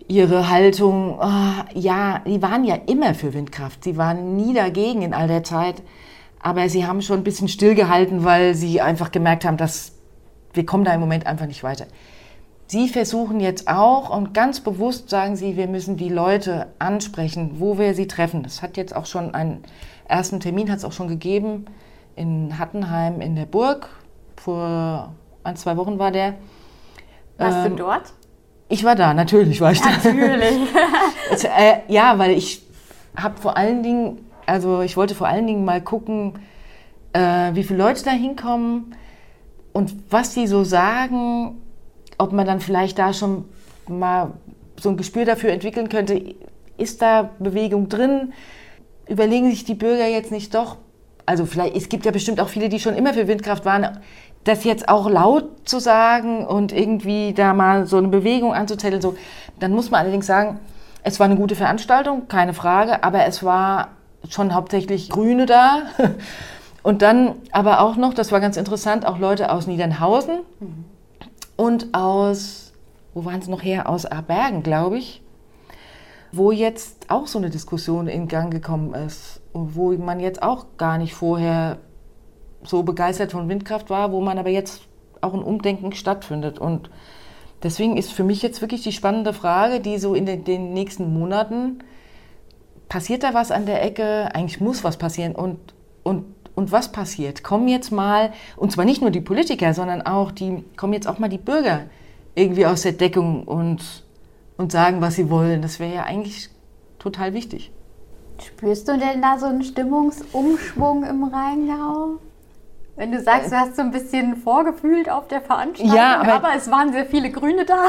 ihre 0.08 0.50
Haltung, 0.50 1.18
oh, 1.20 1.64
ja, 1.74 2.22
die 2.26 2.42
waren 2.42 2.64
ja 2.64 2.76
immer 2.76 3.14
für 3.14 3.34
Windkraft, 3.34 3.84
sie 3.84 3.98
waren 3.98 4.36
nie 4.36 4.54
dagegen 4.54 5.02
in 5.02 5.14
all 5.14 5.28
der 5.28 5.44
Zeit, 5.44 5.82
aber 6.40 6.68
sie 6.70 6.86
haben 6.86 7.02
schon 7.02 7.20
ein 7.20 7.24
bisschen 7.24 7.48
stillgehalten, 7.48 8.24
weil 8.24 8.54
sie 8.54 8.82
einfach 8.82 9.12
gemerkt 9.12 9.46
haben, 9.46 9.58
dass 9.58 9.94
wir 10.54 10.66
kommen 10.66 10.84
da 10.84 10.94
im 10.94 11.00
Moment 11.00 11.26
einfach 11.26 11.48
nicht 11.48 11.64
weiter. 11.64 11.86
Sie 12.68 12.90
versuchen 12.90 13.40
jetzt 13.40 13.68
auch 13.68 14.10
und 14.16 14.34
ganz 14.34 14.62
bewusst 14.62 15.10
sagen 15.10 15.36
Sie, 15.36 15.58
wir 15.58 15.68
müssen 15.68 15.98
die 15.98 16.10
Leute 16.10 16.68
ansprechen, 16.80 17.60
wo 17.60 17.78
wir 17.78 17.94
sie 17.94 18.08
treffen. 18.08 18.44
Das 18.44 18.62
hat 18.62 18.78
jetzt 18.78 18.96
auch 18.96 19.06
schon 19.06 19.36
einen 19.36 19.64
ersten 20.08 20.40
Termin, 20.40 20.72
hat 20.72 20.78
es 20.78 20.86
auch 20.86 20.92
schon 20.92 21.08
gegeben 21.08 21.66
in 22.16 22.58
Hattenheim 22.58 23.22
in 23.22 23.36
der 23.36 23.46
Burg. 23.46 23.90
Vor 24.38 25.14
ein, 25.44 25.56
zwei 25.56 25.78
Wochen 25.78 26.00
war 26.00 26.12
der. 26.12 26.36
Warst 27.38 27.66
ähm, 27.66 27.76
du 27.76 27.84
dort? 27.84 28.14
Ich 28.74 28.84
war 28.84 28.96
da, 28.96 29.14
natürlich 29.14 29.62
war 29.62 29.72
ich 29.72 29.82
da. 29.82 29.92
Natürlich. 29.92 30.58
äh, 31.44 31.76
ja, 31.90 32.18
weil 32.18 32.32
ich 32.32 32.64
habe 33.16 33.40
vor 33.40 33.56
allen 33.56 33.84
Dingen, 33.84 34.18
also 34.48 34.82
ich 34.82 34.98
wollte 34.98 35.14
vor 35.14 35.28
allen 35.28 35.46
Dingen 35.46 35.64
mal 35.64 35.80
gucken, 35.80 36.40
äh, 37.14 37.54
wie 37.54 37.64
viele 37.64 37.78
Leute 37.78 38.04
da 38.04 38.10
hinkommen 38.10 38.96
und 39.74 39.94
was 40.10 40.34
die 40.34 40.48
so 40.48 40.64
sagen, 40.64 41.62
ob 42.18 42.32
man 42.32 42.48
dann 42.48 42.60
vielleicht 42.62 42.98
da 42.98 43.14
schon 43.14 43.46
mal 43.88 44.32
so 44.80 44.90
ein 44.90 44.98
Gespür 44.98 45.26
dafür 45.26 45.52
entwickeln 45.52 45.88
könnte, 45.88 46.34
ist 46.80 47.04
da 47.04 47.30
Bewegung 47.38 47.90
drin? 47.90 48.34
Überlegen 49.08 49.52
sich 49.52 49.66
die 49.66 49.76
Bürger 49.76 50.08
jetzt 50.08 50.32
nicht 50.32 50.56
doch, 50.56 50.78
also 51.28 51.46
vielleicht, 51.46 51.76
es 51.76 51.90
gibt 51.90 52.06
ja 52.06 52.12
bestimmt 52.12 52.42
auch 52.42 52.50
viele, 52.50 52.70
die 52.70 52.80
schon 52.80 52.96
immer 52.96 53.14
für 53.14 53.28
Windkraft 53.28 53.66
waren, 53.66 54.00
das 54.44 54.64
jetzt 54.64 54.90
auch 54.90 55.10
laut 55.10 55.68
zu 55.68 55.80
sagen 55.80 56.46
und 56.46 56.72
irgendwie 56.72 57.34
da 57.34 57.54
mal 57.54 57.86
so 57.86 57.98
eine 57.98 58.10
Bewegung 58.10 58.54
anzuzetteln, 58.54 59.02
so, 59.02 59.16
dann 59.60 59.72
muss 59.72 59.92
man 59.92 60.02
allerdings 60.02 60.26
sagen, 60.26 60.60
es 61.04 61.20
war 61.20 61.26
eine 61.26 61.36
gute 61.36 61.56
Veranstaltung, 61.56 62.28
keine 62.28 62.54
Frage, 62.54 63.04
aber 63.04 63.26
es 63.26 63.44
war 63.44 63.90
schon 64.30 64.54
hauptsächlich 64.54 65.10
Grüne 65.10 65.46
da. 65.46 65.84
Und 66.84 67.02
dann 67.02 67.36
aber 67.52 67.80
auch 67.80 67.96
noch, 67.96 68.14
das 68.14 68.34
war 68.34 68.42
ganz 68.42 68.58
interessant, 68.58 69.06
auch 69.06 69.18
Leute 69.18 69.52
aus 69.52 69.68
Niedernhausen 69.68 70.40
mhm. 70.60 70.86
und 71.56 71.94
aus, 71.94 72.74
wo 73.14 73.24
waren 73.24 73.42
sie 73.42 73.50
noch 73.50 73.64
her? 73.64 73.88
Aus 73.88 74.06
Abergen, 74.06 74.64
glaube 74.64 74.98
ich, 74.98 75.22
wo 76.34 76.52
jetzt 76.52 77.10
auch 77.10 77.28
so 77.28 77.40
eine 77.40 77.50
Diskussion 77.50 78.08
in 78.08 78.28
Gang 78.28 78.52
gekommen 78.52 78.94
ist, 78.94 79.40
wo 79.54 79.94
man 79.94 80.20
jetzt 80.20 80.44
auch 80.44 80.66
gar 80.78 80.98
nicht 80.98 81.14
vorher 81.14 81.78
so 82.66 82.84
begeistert 82.84 83.32
von 83.32 83.50
Windkraft 83.50 83.90
war, 83.90 84.12
wo 84.12 84.22
man 84.22 84.38
aber 84.38 84.50
jetzt 84.50 84.84
auch 85.22 85.34
ein 85.34 85.44
Umdenken 85.44 85.94
stattfindet. 85.94 86.60
Und 86.60 86.90
deswegen 87.64 87.98
ist 87.98 88.12
für 88.12 88.24
mich 88.24 88.42
jetzt 88.42 88.62
wirklich 88.62 88.84
die 88.84 88.92
spannende 88.92 89.34
Frage, 89.34 89.80
die 89.80 89.98
so 89.98 90.16
in 90.16 90.26
den, 90.26 90.44
den 90.44 90.74
nächsten 90.74 91.14
Monaten, 91.14 91.80
passiert 92.90 93.24
da 93.24 93.34
was 93.34 93.52
an 93.52 93.66
der 93.66 93.84
Ecke? 93.84 94.30
Eigentlich 94.34 94.62
muss 94.62 94.84
was 94.84 94.98
passieren. 94.98 95.34
Und, 95.36 95.58
und, 96.04 96.26
und 96.56 96.72
was 96.72 96.92
passiert? 96.92 97.44
Kommen 97.44 97.68
jetzt 97.68 97.92
mal, 97.92 98.34
und 98.58 98.72
zwar 98.72 98.86
nicht 98.86 99.02
nur 99.02 99.12
die 99.12 99.22
Politiker, 99.22 99.74
sondern 99.74 100.02
auch 100.02 100.32
die, 100.32 100.64
kommen 100.78 100.94
jetzt 100.94 101.08
auch 101.08 101.20
mal 101.20 101.30
die 101.30 101.38
Bürger 101.38 101.86
irgendwie 102.36 102.66
aus 102.66 102.82
der 102.82 102.94
Deckung 102.94 103.44
und, 103.44 104.04
und 104.58 104.72
sagen, 104.72 105.02
was 105.02 105.16
sie 105.16 105.30
wollen. 105.30 105.62
Das 105.62 105.80
wäre 105.80 105.94
ja 105.94 106.04
eigentlich 106.04 106.50
total 107.00 107.34
wichtig. 107.34 107.72
Spürst 108.42 108.88
du 108.88 108.98
denn 108.98 109.22
da 109.22 109.38
so 109.38 109.46
einen 109.46 109.64
Stimmungsumschwung 109.64 111.04
im 111.04 111.24
Rheingau? 111.24 112.20
Wenn 112.96 113.12
du 113.12 113.20
sagst, 113.20 113.52
du 113.52 113.56
hast 113.56 113.76
so 113.76 113.82
ein 113.82 113.90
bisschen 113.90 114.36
vorgefühlt 114.36 115.10
auf 115.10 115.28
der 115.28 115.42
Veranstaltung, 115.42 115.96
ja, 115.96 116.20
aber, 116.20 116.34
aber 116.34 116.50
es 116.56 116.70
waren 116.70 116.92
sehr 116.92 117.06
viele 117.06 117.32
Grüne 117.32 117.66
da. 117.66 117.88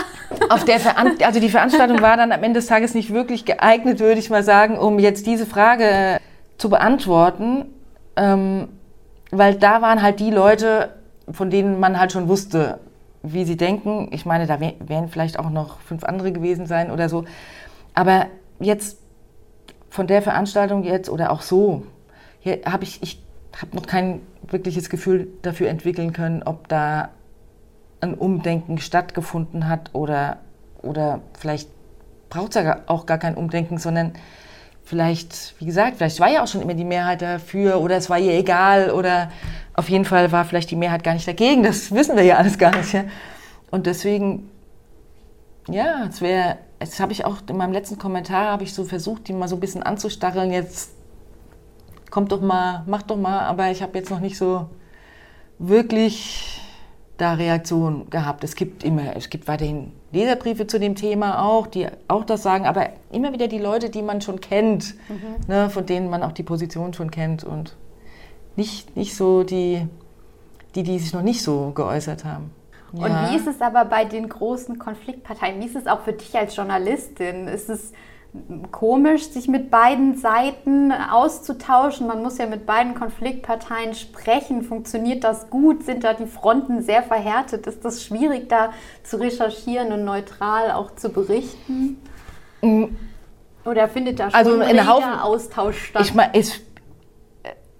Auf 0.49 0.65
der 0.65 0.81
Veran 0.81 1.13
also 1.23 1.41
die 1.41 1.51
Veranstaltung 1.51 2.01
war 2.01 2.17
dann 2.17 2.33
am 2.33 2.43
Ende 2.43 2.61
des 2.61 2.67
Tages 2.67 2.95
nicht 2.95 3.13
wirklich 3.13 3.45
geeignet, 3.45 4.01
würde 4.01 4.19
ich 4.19 4.31
mal 4.31 4.43
sagen, 4.43 4.79
um 4.79 4.99
jetzt 4.99 5.27
diese 5.27 5.45
Frage 5.45 6.21
zu 6.57 6.71
beantworten, 6.71 7.67
ähm, 8.17 8.69
weil 9.31 9.57
da 9.57 9.83
waren 9.83 10.01
halt 10.01 10.21
die 10.21 10.31
Leute, 10.31 10.95
von 11.31 11.51
denen 11.51 11.79
man 11.81 12.01
halt 12.01 12.13
schon 12.13 12.29
wusste, 12.29 12.81
wie 13.23 13.45
sie 13.45 13.57
denken. 13.57 14.09
Ich 14.11 14.25
meine, 14.25 14.47
da 14.47 14.59
wären 14.61 15.09
vielleicht 15.09 15.39
auch 15.39 15.51
noch 15.51 15.81
fünf 15.81 16.05
andere 16.05 16.33
gewesen 16.33 16.67
sein 16.67 16.91
oder 16.91 17.11
so. 17.11 17.25
Aber 17.95 18.27
jetzt 18.59 18.99
von 19.91 20.07
der 20.07 20.23
Veranstaltung 20.23 20.83
jetzt 20.83 21.11
oder 21.11 21.31
auch 21.31 21.43
so, 21.43 21.85
habe 22.67 22.85
ich, 22.85 23.03
ich 23.03 23.23
habe 23.61 23.77
noch 23.77 23.87
kein 23.87 24.21
wirkliches 24.49 24.91
Gefühl 24.91 25.29
dafür 25.43 25.69
entwickeln 25.69 26.13
können, 26.13 26.43
ob 26.43 26.69
da 26.69 27.11
ein 28.01 28.15
Umdenken 28.15 28.79
stattgefunden 28.79 29.69
hat 29.69 29.91
oder, 29.95 30.39
oder 30.83 31.21
vielleicht 31.39 31.69
braucht 32.29 32.57
es 32.57 32.63
ja 32.63 32.83
auch 32.87 33.07
gar 33.07 33.19
kein 33.19 33.35
Umdenken, 33.35 33.79
sondern 33.79 34.13
vielleicht, 34.85 35.55
wie 35.59 35.67
gesagt, 35.67 35.97
vielleicht 35.97 36.21
war 36.21 36.31
ja 36.31 36.43
auch 36.43 36.49
schon 36.49 36.63
immer 36.63 36.75
die 36.75 36.85
Mehrheit 36.85 37.23
dafür 37.23 37.81
oder 37.81 37.97
es 37.97 38.11
war 38.11 38.19
ihr 38.19 38.33
egal 38.33 38.91
oder 38.91 39.31
auf 39.73 39.89
jeden 39.89 40.05
Fall 40.05 40.31
war 40.31 40.45
vielleicht 40.45 40.71
die 40.71 40.77
Mehrheit 40.77 41.03
gar 41.03 41.15
nicht 41.15 41.27
dagegen. 41.27 41.63
Das 41.63 41.93
wissen 41.93 42.17
wir 42.17 42.23
ja 42.23 42.37
alles 42.37 42.59
gar 42.59 42.77
nicht. 42.77 42.93
Ja? 42.93 43.05
Und 43.71 43.87
deswegen, 43.87 44.51
ja, 45.69 46.07
es 46.09 46.21
wäre, 46.21 46.59
jetzt 46.81 47.01
habe 47.01 47.13
ich 47.13 47.25
auch 47.25 47.39
in 47.49 47.57
meinem 47.57 47.73
letzten 47.73 47.99
Kommentar, 47.99 48.53
habe 48.53 48.65
ich 48.65 48.75
so 48.75 48.85
versucht, 48.85 49.29
die 49.29 49.33
mal 49.33 49.49
so 49.49 49.57
ein 49.57 49.61
bisschen 49.61 49.83
anzustacheln. 49.83 50.53
Jetzt 50.53 50.94
kommt 52.15 52.31
doch 52.31 52.41
mal, 52.41 52.85
macht 52.87 53.11
doch 53.11 53.17
mal, 53.17 53.41
aber 53.41 53.73
ich 53.73 53.83
habe 53.83 53.99
jetzt 53.99 54.09
noch 54.09 54.21
nicht 54.21 54.39
so 54.39 54.69
wirklich 55.59 56.61
da 57.17 57.35
Reaktionen 57.35 58.09
gehabt. 58.09 58.45
Es 58.45 58.55
gibt 58.55 58.85
immer, 58.85 59.17
es 59.17 59.31
gibt 59.31 59.49
weiterhin 59.49 59.91
Leserbriefe 60.13 60.69
zu 60.69 60.79
dem 60.79 60.95
Thema 60.95 61.45
auch, 61.45 61.67
die 61.67 61.89
auch 62.07 62.25
das 62.25 62.45
sagen, 62.45 62.67
aber 62.67 62.91
immer 63.11 63.33
wieder 63.33 63.49
die 63.49 63.59
Leute, 63.59 63.91
die 63.91 64.01
man 64.01 64.21
schon 64.21 64.41
kennt, 64.41 64.95
mhm. 65.09 65.49
ne, 65.49 65.71
von 65.71 65.87
denen 65.87 66.09
man 66.09 66.23
auch 66.23 66.31
die 66.31 66.45
Position 66.45 66.95
schon 66.95 67.11
kennt 67.11 67.43
und 67.43 67.75
nicht, 68.55 68.97
nicht 68.97 69.17
so 69.17 69.43
die, 69.43 69.85
die, 70.77 70.85
die 70.85 71.01
sich 71.01 71.13
noch 71.15 71.23
nicht 71.23 71.43
so 71.43 71.73
geäußert 71.75 72.25
haben. 72.25 72.53
Ja. 72.93 73.07
Und 73.07 73.33
wie 73.33 73.37
ist 73.37 73.49
es 73.49 73.61
aber 73.61 73.87
bei 73.87 74.05
den 74.05 74.29
großen 74.29 74.79
Konfliktparteien? 74.79 75.61
Wie 75.61 75.67
ist 75.67 75.75
es 75.75 75.89
auch 75.89 76.03
für 76.03 76.13
dich 76.13 76.33
als 76.37 76.55
Journalistin? 76.55 77.49
Ist 77.49 77.69
es 77.69 77.93
komisch, 78.73 79.29
sich 79.29 79.47
mit 79.49 79.71
beiden 79.71 80.17
Seiten 80.17 80.93
auszutauschen. 80.93 82.07
Man 82.07 82.23
muss 82.23 82.39
ja 82.39 82.47
mit 82.47 82.67
beiden 82.67 82.95
Konfliktparteien 82.95 83.95
sprechen. 83.95 84.63
Funktioniert 84.63 85.23
das 85.23 85.51
gut? 85.51 85.85
Sind 85.85 86.05
da 86.05 86.15
die 86.15 86.27
Fronten 86.27 86.83
sehr 86.83 87.03
verhärtet? 87.03 87.67
Ist 87.67 87.85
das 87.85 88.05
schwierig, 88.05 88.49
da 88.49 88.73
zu 89.05 89.21
recherchieren 89.21 89.93
und 89.93 90.05
neutral 90.05 90.73
auch 90.73 90.97
zu 90.97 91.11
berichten? 91.11 92.01
Mhm. 92.61 92.97
Oder 93.65 93.89
findet 93.89 94.19
da 94.19 94.31
schon 94.31 94.39
also 94.39 94.59
ein 94.59 94.89
Haufen, 94.89 95.13
Austausch 95.13 95.87
statt? 95.87 96.03
Ich 96.03 96.15
meine, 96.15 96.35
es, 96.35 96.61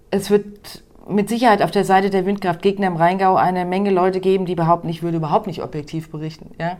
es 0.09 0.29
wird 0.29 0.83
mit 1.07 1.29
Sicherheit 1.29 1.61
auf 1.61 1.71
der 1.71 1.83
Seite 1.83 2.09
der 2.09 2.25
Windkraftgegner 2.25 2.87
im 2.87 2.95
Rheingau 2.95 3.35
eine 3.35 3.65
Menge 3.65 3.91
Leute 3.91 4.19
geben, 4.19 4.45
die 4.45 4.55
behaupten, 4.55 4.89
ich 4.89 5.03
würde 5.03 5.17
überhaupt 5.17 5.47
nicht 5.47 5.61
objektiv 5.61 6.09
berichten. 6.09 6.55
Ja? 6.59 6.77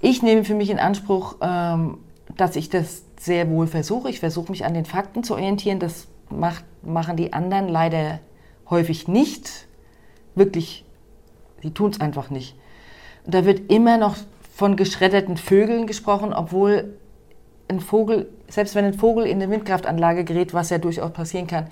Ich 0.00 0.22
nehme 0.22 0.44
für 0.44 0.54
mich 0.54 0.68
in 0.68 0.78
Anspruch, 0.78 1.36
ähm, 1.40 1.98
dass 2.36 2.56
ich 2.56 2.68
das 2.70 3.04
sehr 3.18 3.48
wohl 3.50 3.66
versuche. 3.66 4.10
Ich 4.10 4.20
versuche 4.20 4.50
mich 4.50 4.64
an 4.64 4.74
den 4.74 4.84
Fakten 4.84 5.22
zu 5.24 5.34
orientieren. 5.34 5.78
Das 5.78 6.08
macht, 6.30 6.64
machen 6.82 7.16
die 7.16 7.32
anderen 7.32 7.68
leider 7.68 8.20
häufig 8.68 9.08
nicht. 9.08 9.66
Wirklich, 10.34 10.84
die 11.62 11.74
tun 11.74 11.90
es 11.90 12.00
einfach 12.00 12.30
nicht. 12.30 12.56
Und 13.24 13.34
da 13.34 13.44
wird 13.44 13.70
immer 13.70 13.98
noch 13.98 14.16
von 14.54 14.76
geschredderten 14.76 15.36
Vögeln 15.36 15.86
gesprochen, 15.86 16.32
obwohl 16.32 16.98
ein 17.68 17.80
Vogel, 17.80 18.28
selbst 18.48 18.74
wenn 18.74 18.84
ein 18.84 18.94
Vogel 18.94 19.26
in 19.26 19.40
eine 19.40 19.50
Windkraftanlage 19.50 20.24
gerät, 20.24 20.52
was 20.52 20.70
ja 20.70 20.78
durchaus 20.78 21.12
passieren 21.12 21.46
kann, 21.46 21.68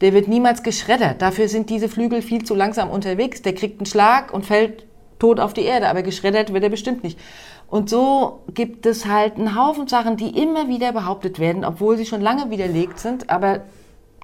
der 0.00 0.12
wird 0.12 0.28
niemals 0.28 0.62
geschreddert. 0.62 1.22
Dafür 1.22 1.48
sind 1.48 1.70
diese 1.70 1.88
Flügel 1.88 2.22
viel 2.22 2.44
zu 2.44 2.54
langsam 2.54 2.90
unterwegs. 2.90 3.42
Der 3.42 3.54
kriegt 3.54 3.80
einen 3.80 3.86
Schlag 3.86 4.32
und 4.32 4.46
fällt 4.46 4.86
tot 5.18 5.40
auf 5.40 5.52
die 5.54 5.64
Erde, 5.64 5.88
aber 5.88 6.02
geschreddert 6.02 6.52
wird 6.52 6.62
er 6.62 6.70
bestimmt 6.70 7.02
nicht. 7.02 7.18
Und 7.68 7.90
so 7.90 8.40
gibt 8.54 8.86
es 8.86 9.06
halt 9.06 9.36
einen 9.36 9.54
Haufen 9.54 9.88
Sachen, 9.88 10.16
die 10.16 10.42
immer 10.42 10.68
wieder 10.68 10.92
behauptet 10.92 11.38
werden, 11.38 11.64
obwohl 11.64 11.98
sie 11.98 12.06
schon 12.06 12.22
lange 12.22 12.50
widerlegt 12.50 12.98
sind, 12.98 13.28
aber 13.28 13.60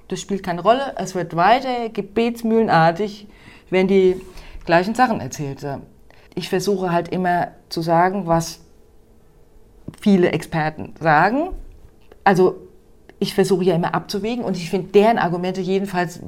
das 0.09 0.21
spielt 0.21 0.43
keine 0.43 0.63
Rolle. 0.63 0.95
Es 0.97 1.15
wird 1.15 1.37
weiter 1.37 1.91
gebetsmühlenartig, 1.91 3.27
werden 3.69 3.89
die 3.89 4.21
gleichen 4.65 4.95
Sachen 4.95 5.21
erzählt. 5.21 5.65
Ich 6.35 6.49
versuche 6.49 6.91
halt 6.91 7.09
immer 7.09 7.49
zu 7.69 7.83
sagen, 7.83 8.27
was 8.27 8.61
viele 10.01 10.33
Experten 10.33 10.95
sagen. 10.99 11.51
Also 12.25 12.57
ich 13.19 13.35
versuche 13.35 13.65
ja 13.65 13.75
immer 13.75 13.95
abzuwägen 13.95 14.45
und 14.45 14.57
ich 14.57 14.71
finde 14.71 14.89
deren 14.89 15.19
Argumente 15.19 15.61
jedenfalls 15.61 16.21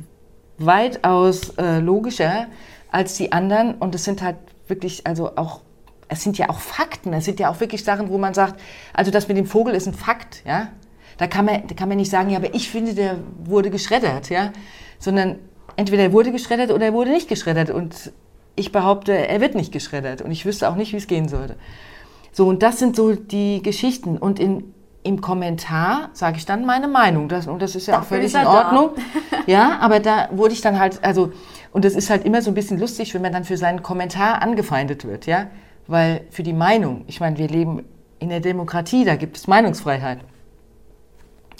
weitaus 0.58 1.50
äh, 1.56 1.80
logischer 1.80 2.46
als 2.90 3.16
die 3.16 3.32
anderen 3.32 3.74
und 3.74 3.94
es 3.94 4.04
sind 4.04 4.22
halt 4.22 4.36
wirklich 4.68 5.06
also 5.06 5.36
auch 5.36 5.60
es 6.08 6.22
sind 6.22 6.38
ja 6.38 6.48
auch 6.50 6.58
Fakten, 6.58 7.12
es 7.12 7.24
sind 7.24 7.40
ja 7.40 7.50
auch 7.50 7.60
wirklich 7.60 7.84
Sachen, 7.84 8.08
wo 8.10 8.18
man 8.18 8.34
sagt, 8.34 8.60
also 8.92 9.10
das 9.10 9.28
mit 9.28 9.36
dem 9.36 9.46
Vogel 9.46 9.74
ist 9.74 9.86
ein 9.86 9.94
Fakt, 9.94 10.42
ja. 10.46 10.68
Da 11.18 11.26
kann 11.26 11.46
man, 11.46 11.66
da 11.66 11.74
kann 11.74 11.88
man 11.88 11.96
nicht 11.96 12.10
sagen, 12.10 12.30
ja, 12.30 12.36
aber 12.36 12.54
ich 12.54 12.68
finde, 12.68 12.94
der 12.94 13.18
wurde 13.44 13.70
geschreddert, 13.70 14.28
ja. 14.28 14.52
Sondern 14.98 15.38
entweder 15.76 16.04
er 16.04 16.12
wurde 16.12 16.32
geschreddert 16.32 16.70
oder 16.70 16.86
er 16.86 16.92
wurde 16.92 17.10
nicht 17.10 17.28
geschreddert. 17.28 17.70
Und 17.70 18.12
ich 18.54 18.72
behaupte, 18.72 19.12
er 19.12 19.40
wird 19.40 19.54
nicht 19.54 19.72
geschreddert. 19.72 20.22
Und 20.22 20.30
ich 20.30 20.44
wüsste 20.44 20.68
auch 20.68 20.76
nicht, 20.76 20.92
wie 20.92 20.96
es 20.96 21.06
gehen 21.06 21.28
sollte. 21.28 21.56
So, 22.32 22.46
und 22.48 22.62
das 22.62 22.78
sind 22.78 22.96
so 22.96 23.14
die 23.14 23.62
Geschichten. 23.62 24.18
Und 24.18 24.38
in, 24.38 24.74
im 25.02 25.22
Kommentar 25.22 26.10
sage 26.12 26.36
ich 26.36 26.44
dann 26.44 26.66
meine 26.66 26.88
Meinung. 26.88 27.28
Das, 27.28 27.46
und 27.46 27.62
das 27.62 27.74
ist 27.74 27.86
ja 27.86 27.94
Dafür 27.94 28.18
auch 28.18 28.20
völlig 28.20 28.34
in 28.34 28.46
Ordnung. 28.46 28.90
Ja, 29.46 29.78
aber 29.78 30.00
da 30.00 30.28
wurde 30.32 30.54
ich 30.54 30.60
dann 30.60 30.80
halt, 30.80 31.04
also, 31.04 31.32
und 31.70 31.84
das 31.84 31.94
ist 31.94 32.10
halt 32.10 32.24
immer 32.24 32.42
so 32.42 32.50
ein 32.50 32.54
bisschen 32.54 32.80
lustig, 32.80 33.14
wenn 33.14 33.22
man 33.22 33.32
dann 33.32 33.44
für 33.44 33.56
seinen 33.56 33.80
Kommentar 33.80 34.42
angefeindet 34.42 35.04
wird, 35.04 35.26
ja. 35.26 35.46
Weil 35.86 36.22
für 36.30 36.42
die 36.42 36.52
Meinung, 36.52 37.04
ich 37.06 37.20
meine, 37.20 37.38
wir 37.38 37.48
leben 37.48 37.84
in 38.18 38.30
der 38.30 38.40
Demokratie, 38.40 39.04
da 39.04 39.16
gibt 39.16 39.36
es 39.36 39.46
Meinungsfreiheit. 39.46 40.18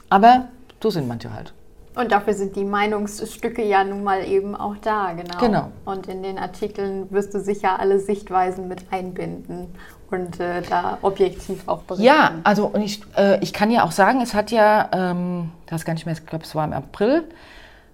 Aber 0.09 0.49
so 0.83 0.91
sind 0.91 1.09
manche 1.09 1.33
halt. 1.33 1.53
Und 1.97 2.13
dafür 2.13 2.35
sind 2.35 2.57
die 2.57 2.65
Meinungsstücke 2.65 3.65
ja 3.65 3.83
nun 3.83 4.05
mal 4.05 4.23
eben 4.25 4.55
auch 4.55 4.77
da, 4.83 5.13
genau. 5.15 5.39
Genau. 5.39 5.73
Und 5.87 6.09
in 6.09 6.23
den 6.23 6.39
Artikeln 6.39 7.11
wirst 7.11 7.33
du 7.33 7.41
sicher 7.41 7.81
alle 7.81 7.99
Sichtweisen 8.01 8.69
mit 8.69 8.93
einbinden 8.93 9.69
und 10.11 10.39
äh, 10.39 10.61
da 10.69 10.99
objektiv 11.01 11.67
auch 11.67 11.83
berichten. 11.83 12.05
Ja, 12.05 12.33
also 12.45 12.67
und 12.67 12.83
ich, 12.83 13.01
äh, 13.17 13.43
ich 13.43 13.55
kann 13.55 13.71
ja 13.71 13.83
auch 13.83 13.93
sagen, 13.93 14.21
es 14.21 14.35
hat 14.35 14.51
ja, 14.51 14.91
ähm, 14.93 15.51
das 15.67 15.87
gar 15.87 15.95
nicht 15.95 16.05
mehr, 16.05 16.15
ich 16.15 16.27
glaube, 16.27 16.45
es 16.45 16.55
war 16.55 16.67
im 16.67 16.75
April, 16.75 17.25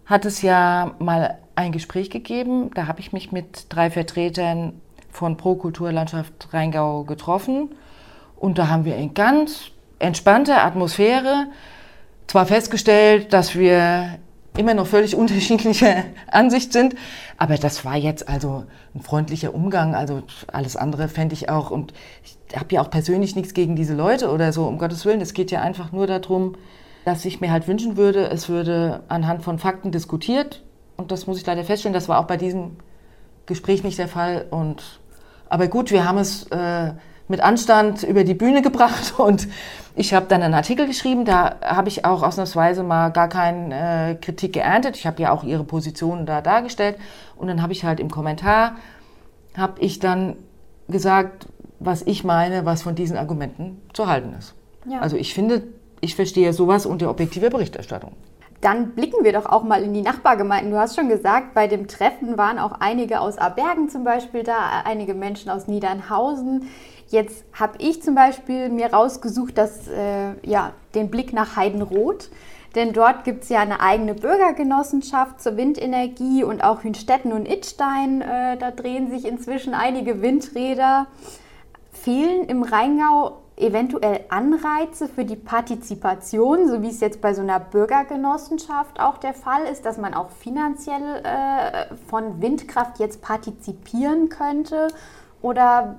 hat 0.04 0.24
es 0.24 0.42
ja 0.42 0.96
mal 0.98 1.38
ein 1.54 1.70
Gespräch 1.70 2.10
gegeben. 2.10 2.70
Da 2.74 2.88
habe 2.88 2.98
ich 2.98 3.12
mich 3.12 3.30
mit 3.30 3.66
drei 3.68 3.88
Vertretern 3.88 4.80
von 5.12 5.36
Pro 5.36 5.54
Kulturlandschaft 5.54 6.48
Rheingau 6.52 7.04
getroffen. 7.04 7.74
Und 8.36 8.58
da 8.58 8.66
haben 8.68 8.84
wir 8.84 8.96
in 8.96 9.14
ganz 9.14 9.70
entspannter 10.00 10.64
Atmosphäre 10.64 11.46
zwar 12.26 12.46
festgestellt, 12.46 13.32
dass 13.32 13.54
wir 13.54 14.18
immer 14.56 14.74
noch 14.74 14.86
völlig 14.86 15.14
unterschiedlicher 15.16 16.04
Ansicht 16.30 16.72
sind, 16.72 16.96
aber 17.38 17.56
das 17.56 17.84
war 17.84 17.96
jetzt 17.96 18.28
also 18.28 18.64
ein 18.94 19.00
freundlicher 19.02 19.54
Umgang. 19.54 19.94
Also 19.94 20.22
alles 20.52 20.76
andere 20.76 21.08
fände 21.08 21.34
ich 21.34 21.48
auch. 21.48 21.70
Und 21.70 21.92
ich 22.24 22.58
habe 22.58 22.74
ja 22.74 22.82
auch 22.82 22.90
persönlich 22.90 23.36
nichts 23.36 23.54
gegen 23.54 23.76
diese 23.76 23.94
Leute 23.94 24.30
oder 24.30 24.52
so, 24.52 24.66
um 24.66 24.78
Gottes 24.78 25.04
Willen. 25.04 25.20
Es 25.20 25.34
geht 25.34 25.50
ja 25.50 25.60
einfach 25.60 25.92
nur 25.92 26.06
darum, 26.06 26.56
dass 27.04 27.24
ich 27.24 27.40
mir 27.40 27.50
halt 27.50 27.68
wünschen 27.68 27.96
würde, 27.96 28.30
es 28.30 28.48
würde 28.48 29.02
anhand 29.08 29.42
von 29.42 29.58
Fakten 29.58 29.90
diskutiert. 29.90 30.62
Und 30.96 31.10
das 31.10 31.26
muss 31.26 31.38
ich 31.38 31.46
leider 31.46 31.64
feststellen, 31.64 31.94
das 31.94 32.08
war 32.08 32.18
auch 32.18 32.26
bei 32.26 32.36
diesem 32.36 32.76
Gespräch 33.46 33.82
nicht 33.82 33.98
der 33.98 34.08
Fall. 34.08 34.46
Und 34.50 35.00
aber 35.52 35.68
gut, 35.68 35.90
wir 35.90 36.08
haben 36.08 36.16
es 36.16 36.44
äh, 36.44 36.92
mit 37.28 37.42
Anstand 37.42 38.04
über 38.04 38.24
die 38.24 38.32
Bühne 38.32 38.62
gebracht 38.68 39.18
und 39.18 39.48
ich 39.94 40.14
habe 40.14 40.24
dann 40.26 40.42
einen 40.42 40.54
Artikel 40.54 40.86
geschrieben, 40.86 41.26
da 41.26 41.56
habe 41.62 41.90
ich 41.90 42.06
auch 42.06 42.22
ausnahmsweise 42.22 42.82
mal 42.82 43.10
gar 43.10 43.28
keine 43.28 44.12
äh, 44.12 44.14
Kritik 44.14 44.54
geerntet. 44.54 44.96
Ich 44.96 45.06
habe 45.06 45.20
ja 45.20 45.30
auch 45.30 45.44
ihre 45.44 45.64
Positionen 45.64 46.24
da 46.24 46.40
dargestellt 46.40 46.96
und 47.36 47.48
dann 47.48 47.60
habe 47.60 47.74
ich 47.74 47.84
halt 47.84 48.00
im 48.00 48.10
Kommentar, 48.10 48.76
habe 49.54 49.78
ich 49.80 49.98
dann 49.98 50.36
gesagt, 50.88 51.46
was 51.80 52.00
ich 52.00 52.24
meine, 52.24 52.64
was 52.64 52.80
von 52.80 52.94
diesen 52.94 53.18
Argumenten 53.18 53.78
zu 53.92 54.06
halten 54.06 54.34
ist. 54.38 54.54
Ja. 54.88 55.00
Also 55.00 55.18
ich 55.18 55.34
finde, 55.34 55.64
ich 56.00 56.16
verstehe 56.16 56.54
sowas 56.54 56.86
unter 56.86 57.10
objektiver 57.10 57.50
Berichterstattung. 57.50 58.12
Dann 58.62 58.92
blicken 58.94 59.24
wir 59.24 59.32
doch 59.32 59.46
auch 59.46 59.64
mal 59.64 59.82
in 59.82 59.92
die 59.92 60.02
Nachbargemeinden. 60.02 60.70
Du 60.70 60.78
hast 60.78 60.94
schon 60.94 61.08
gesagt, 61.08 61.52
bei 61.52 61.66
dem 61.66 61.88
Treffen 61.88 62.38
waren 62.38 62.60
auch 62.60 62.76
einige 62.78 63.20
aus 63.20 63.36
Abergen 63.36 63.88
zum 63.88 64.04
Beispiel 64.04 64.44
da, 64.44 64.82
einige 64.84 65.14
Menschen 65.14 65.50
aus 65.50 65.66
Niedernhausen. 65.66 66.70
Jetzt 67.08 67.44
habe 67.52 67.78
ich 67.78 68.02
zum 68.02 68.14
Beispiel 68.14 68.68
mir 68.68 68.92
rausgesucht, 68.92 69.58
dass, 69.58 69.88
äh, 69.88 70.34
ja, 70.44 70.72
den 70.94 71.10
Blick 71.10 71.32
nach 71.32 71.56
Heidenroth. 71.56 72.30
Denn 72.76 72.92
dort 72.92 73.24
gibt 73.24 73.42
es 73.42 73.48
ja 73.48 73.58
eine 73.60 73.80
eigene 73.80 74.14
Bürgergenossenschaft 74.14 75.40
zur 75.40 75.56
Windenergie 75.56 76.44
und 76.44 76.62
auch 76.62 76.84
Hünstetten 76.84 77.32
und 77.32 77.46
Itstein. 77.46 78.22
Äh, 78.22 78.56
da 78.58 78.70
drehen 78.70 79.10
sich 79.10 79.26
inzwischen 79.26 79.74
einige 79.74 80.22
Windräder. 80.22 81.08
Fehlen 81.92 82.44
im 82.44 82.62
Rheingau 82.62 83.41
eventuell 83.62 84.20
Anreize 84.28 85.08
für 85.08 85.24
die 85.24 85.36
Partizipation, 85.36 86.68
so 86.68 86.82
wie 86.82 86.88
es 86.88 87.00
jetzt 87.00 87.20
bei 87.20 87.32
so 87.32 87.42
einer 87.42 87.60
Bürgergenossenschaft 87.60 89.00
auch 89.00 89.18
der 89.18 89.34
Fall 89.34 89.64
ist, 89.64 89.86
dass 89.86 89.98
man 89.98 90.14
auch 90.14 90.30
finanziell 90.30 91.22
äh, 91.24 91.94
von 92.08 92.42
Windkraft 92.42 92.98
jetzt 92.98 93.22
partizipieren 93.22 94.28
könnte? 94.28 94.88
Oder 95.40 95.98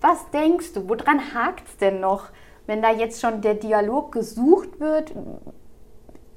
was 0.00 0.30
denkst 0.30 0.74
du, 0.74 0.88
woran 0.88 1.34
hakt 1.34 1.66
es 1.68 1.76
denn 1.78 2.00
noch, 2.00 2.24
wenn 2.66 2.82
da 2.82 2.90
jetzt 2.90 3.20
schon 3.20 3.40
der 3.40 3.54
Dialog 3.54 4.12
gesucht 4.12 4.80
wird? 4.80 5.12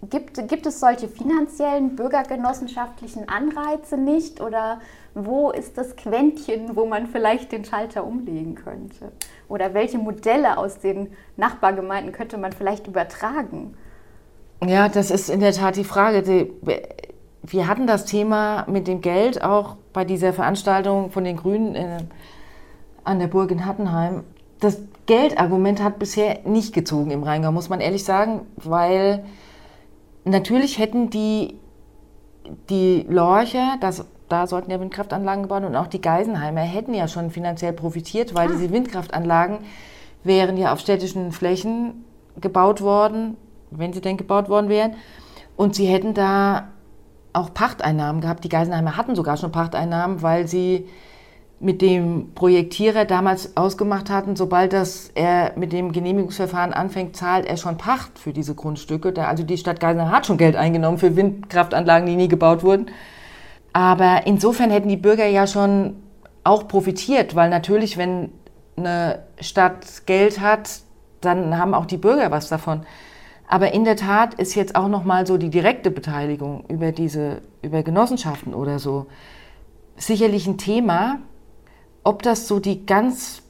gibt, 0.10 0.48
gibt 0.48 0.66
es 0.66 0.80
solche 0.80 1.08
finanziellen 1.08 1.96
bürgergenossenschaftlichen 1.96 3.30
Anreize 3.30 3.98
nicht? 3.98 4.42
Oder 4.42 4.80
wo 5.14 5.52
ist 5.52 5.78
das 5.78 5.96
Quäntchen, 5.96 6.76
wo 6.76 6.86
man 6.86 7.08
vielleicht 7.08 7.52
den 7.52 7.66
Schalter 7.66 8.06
umlegen 8.06 8.56
könnte? 8.56 9.12
Oder 9.54 9.76
welche 9.76 10.00
Modelle 10.00 10.58
aus 10.58 10.80
den 10.80 11.10
Nachbargemeinden 11.38 12.12
könnte 12.12 12.40
man 12.40 12.54
vielleicht 12.54 12.88
übertragen? 12.88 13.78
Ja, 14.66 14.90
das 14.90 15.12
ist 15.12 15.30
in 15.30 15.42
der 15.42 15.52
Tat 15.52 15.76
die 15.76 15.84
Frage. 15.84 16.50
Wir 17.44 17.68
hatten 17.68 17.86
das 17.86 18.06
Thema 18.06 18.66
mit 18.68 18.88
dem 18.88 19.02
Geld 19.02 19.44
auch 19.44 19.76
bei 19.94 20.06
dieser 20.06 20.34
Veranstaltung 20.34 21.12
von 21.12 21.24
den 21.24 21.38
Grünen 21.38 22.10
an 23.04 23.20
der 23.20 23.28
Burg 23.28 23.52
in 23.52 23.68
Hattenheim. 23.68 24.24
Das 24.60 24.80
Geldargument 25.06 25.84
hat 25.84 26.00
bisher 26.00 26.40
nicht 26.46 26.74
gezogen 26.74 27.12
im 27.12 27.22
Rheingau, 27.22 27.52
muss 27.52 27.70
man 27.70 27.80
ehrlich 27.80 28.06
sagen, 28.06 28.48
weil 28.56 29.24
natürlich 30.26 30.80
hätten 30.80 31.12
die, 31.12 31.60
die 32.72 33.06
Lorcher, 33.08 33.76
das, 33.82 34.04
da 34.34 34.48
sollten 34.48 34.72
ja 34.72 34.80
Windkraftanlagen 34.80 35.44
gebaut 35.44 35.64
und 35.64 35.76
auch 35.76 35.86
die 35.86 36.02
Geisenheimer 36.02 36.62
hätten 36.62 36.96
ja 36.96 37.08
schon 37.08 37.30
finanziell 37.30 37.72
profitiert, 37.72 38.34
weil 38.34 38.50
ah. 38.50 38.52
diese 38.52 38.72
Windkraftanlagen 38.72 39.60
wären 40.24 40.58
ja 40.58 40.74
auf 40.74 40.80
städtischen 40.80 41.32
Flächen 41.32 42.04
gebaut 42.42 42.82
worden, 42.82 43.38
wenn 43.70 43.94
sie 43.94 44.02
denn 44.02 44.18
gebaut 44.18 44.50
worden 44.50 44.70
wären. 44.70 44.96
Und 45.56 45.76
sie 45.76 45.86
hätten 45.86 46.16
da 46.16 46.70
auch 47.32 47.54
Pachteinnahmen 47.54 48.22
gehabt. 48.22 48.44
Die 48.44 48.50
Geisenheimer 48.50 48.98
hatten 48.98 49.16
sogar 49.16 49.38
schon 49.38 49.52
Pachteinnahmen, 49.52 50.24
weil 50.24 50.48
sie 50.48 50.88
mit 51.60 51.84
dem 51.84 52.34
Projektierer 52.34 53.06
damals 53.06 53.56
ausgemacht 53.56 54.10
hatten, 54.10 54.36
sobald 54.36 54.74
das 54.74 55.12
er 55.14 55.54
mit 55.56 55.72
dem 55.72 55.92
Genehmigungsverfahren 55.92 56.74
anfängt, 56.74 57.16
zahlt 57.16 57.46
er 57.46 57.58
schon 57.58 57.78
Pacht 57.78 58.18
für 58.18 58.34
diese 58.34 58.56
Grundstücke. 58.56 59.14
Also 59.28 59.44
die 59.44 59.58
Stadt 59.58 59.80
Geisenheim 59.80 60.12
hat 60.12 60.26
schon 60.26 60.38
Geld 60.38 60.56
eingenommen 60.56 60.98
für 60.98 61.16
Windkraftanlagen, 61.16 62.08
die 62.08 62.16
nie 62.16 62.28
gebaut 62.28 62.64
wurden. 62.64 62.88
Aber 63.74 64.28
insofern 64.28 64.70
hätten 64.70 64.90
die 64.90 64.98
Bürger 64.98 65.26
ja 65.26 65.48
schon 65.48 65.96
auch 66.44 66.68
profitiert, 66.68 67.36
weil 67.36 67.50
natürlich, 67.50 67.98
wenn 67.98 68.32
eine 68.78 69.24
Stadt 69.40 70.06
Geld 70.06 70.40
hat, 70.40 70.82
dann 71.22 71.58
haben 71.58 71.74
auch 71.74 71.86
die 71.86 71.98
Bürger 71.98 72.32
was 72.32 72.50
davon. 72.50 72.86
Aber 73.48 73.74
in 73.74 73.84
der 73.84 73.96
Tat 73.96 74.36
ist 74.36 74.56
jetzt 74.56 74.76
auch 74.76 74.88
noch 74.88 75.04
mal 75.04 75.28
so 75.28 75.38
die 75.38 75.50
direkte 75.50 75.92
Beteiligung 75.92 76.66
über 76.70 76.92
diese 76.92 77.42
über 77.62 77.84
Genossenschaften 77.84 78.54
oder 78.54 78.80
so 78.80 79.08
sicherlich 79.96 80.48
ein 80.48 80.58
Thema, 80.58 81.20
ob 82.04 82.24
das 82.24 82.48
so 82.48 82.60
die 82.60 82.86
ganz, 82.86 83.44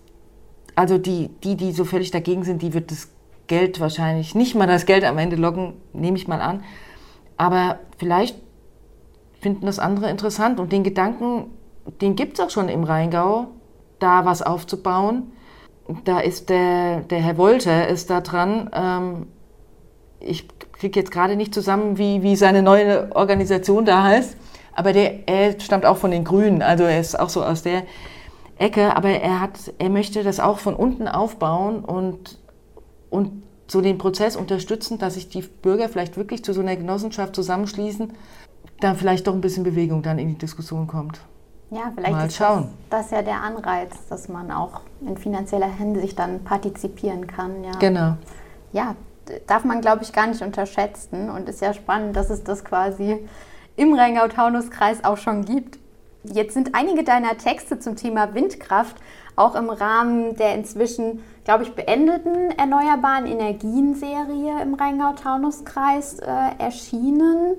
also 0.75 0.97
die, 0.97 1.29
die, 1.43 1.55
die 1.55 1.71
so 1.71 1.86
völlig 1.86 2.12
dagegen 2.12 2.43
sind, 2.43 2.62
die 2.62 2.73
wird 2.73 2.91
das 2.91 3.09
Geld 3.47 3.79
wahrscheinlich 3.79 4.36
nicht 4.36 4.55
mal 4.55 4.67
das 4.67 4.86
Geld 4.86 5.03
am 5.03 5.17
Ende 5.17 5.36
locken, 5.36 5.73
nehme 5.93 6.17
ich 6.17 6.27
mal 6.27 6.41
an. 6.41 6.63
Aber 7.38 7.79
vielleicht 7.97 8.36
finden 9.43 9.65
das 9.65 9.77
andere 9.77 10.10
interessant 10.10 10.60
und 10.60 10.71
den 10.71 10.84
Gedanken, 10.84 11.51
den 12.01 12.15
gibt 12.15 12.39
es 12.39 12.45
auch 12.45 12.49
schon 12.49 12.69
im 12.69 12.84
Rheingau, 12.84 13.47
da 13.99 14.25
was 14.25 14.41
aufzubauen. 14.41 15.34
Da 16.06 16.19
ist 16.19 16.49
der, 16.49 17.01
der 17.01 17.19
Herr 17.19 17.38
Wolter 17.38 17.88
ist 17.89 18.10
da 18.10 18.21
dran. 18.21 18.69
Ähm, 18.73 19.27
ich 20.21 20.47
kriege 20.71 20.99
jetzt 20.99 21.12
gerade 21.12 21.36
nicht 21.36 21.53
zusammen, 21.53 21.97
wie, 21.97 22.23
wie 22.23 22.38
seine 22.38 22.63
neue 22.63 23.13
Organisation 23.15 23.84
da 23.86 24.03
heißt, 24.03 24.38
aber 24.73 24.93
der, 24.93 25.27
er 25.27 25.60
stammt 25.60 25.86
auch 25.86 25.97
von 25.97 26.12
den 26.12 26.23
Grünen, 26.23 26.62
also 26.62 26.86
er 26.86 26.99
ist 26.99 27.19
auch 27.19 27.29
so 27.29 27.43
aus 27.43 27.62
der 27.62 27.84
Ecke, 28.58 28.95
aber 28.95 29.10
er, 29.10 29.41
hat, 29.41 29.73
er 29.77 29.89
möchte 29.89 30.23
das 30.23 30.39
auch 30.39 30.60
von 30.60 30.73
unten 30.73 31.10
aufbauen 31.10 31.84
und, 31.84 32.39
und 33.10 33.43
so 33.67 33.82
den 33.82 33.97
Prozess 33.97 34.36
unterstützen, 34.36 34.99
dass 34.99 35.15
sich 35.15 35.27
die 35.29 35.41
Bürger 35.41 35.89
vielleicht 35.89 36.15
wirklich 36.15 36.43
zu 36.43 36.53
so 36.53 36.62
einer 36.62 36.75
Genossenschaft 36.75 37.36
zusammenschließen, 37.36 38.13
da 38.83 38.93
vielleicht 38.95 39.27
doch 39.27 39.33
ein 39.33 39.41
bisschen 39.41 39.63
Bewegung 39.63 40.01
dann 40.01 40.19
in 40.19 40.29
die 40.29 40.37
Diskussion 40.37 40.87
kommt. 40.87 41.19
Ja, 41.71 41.91
vielleicht 41.95 42.11
Mal 42.11 42.27
ist 42.27 42.35
schauen. 42.35 42.69
Das, 42.89 43.07
das 43.07 43.11
ja 43.11 43.21
der 43.23 43.41
Anreiz, 43.41 43.91
dass 44.09 44.29
man 44.29 44.51
auch 44.51 44.81
in 45.01 45.17
finanzieller 45.17 45.67
Hinsicht 45.67 46.19
dann 46.19 46.43
partizipieren 46.43 47.25
kann. 47.25 47.63
Ja. 47.63 47.71
Genau. 47.79 48.17
Ja, 48.71 48.95
darf 49.47 49.63
man, 49.63 49.81
glaube 49.81 50.03
ich, 50.03 50.13
gar 50.13 50.27
nicht 50.27 50.41
unterschätzen 50.41 51.29
und 51.29 51.49
ist 51.49 51.61
ja 51.61 51.73
spannend, 51.73 52.15
dass 52.15 52.29
es 52.29 52.43
das 52.43 52.63
quasi 52.63 53.27
im 53.75 53.93
Rheingau-Taunus-Kreis 53.93 55.03
auch 55.03 55.17
schon 55.17 55.45
gibt. 55.45 55.79
Jetzt 56.23 56.53
sind 56.53 56.75
einige 56.75 57.03
deiner 57.03 57.37
Texte 57.37 57.79
zum 57.79 57.95
Thema 57.95 58.33
Windkraft 58.33 58.95
auch 59.35 59.55
im 59.55 59.69
Rahmen 59.69 60.35
der 60.35 60.55
inzwischen, 60.55 61.23
glaube 61.43 61.63
ich, 61.63 61.73
beendeten 61.73 62.51
Erneuerbaren 62.51 63.25
Energien-Serie 63.25 64.61
im 64.61 64.75
Rheingau-Taunus-Kreis 64.75 66.19
äh, 66.19 66.27
erschienen. 66.59 67.55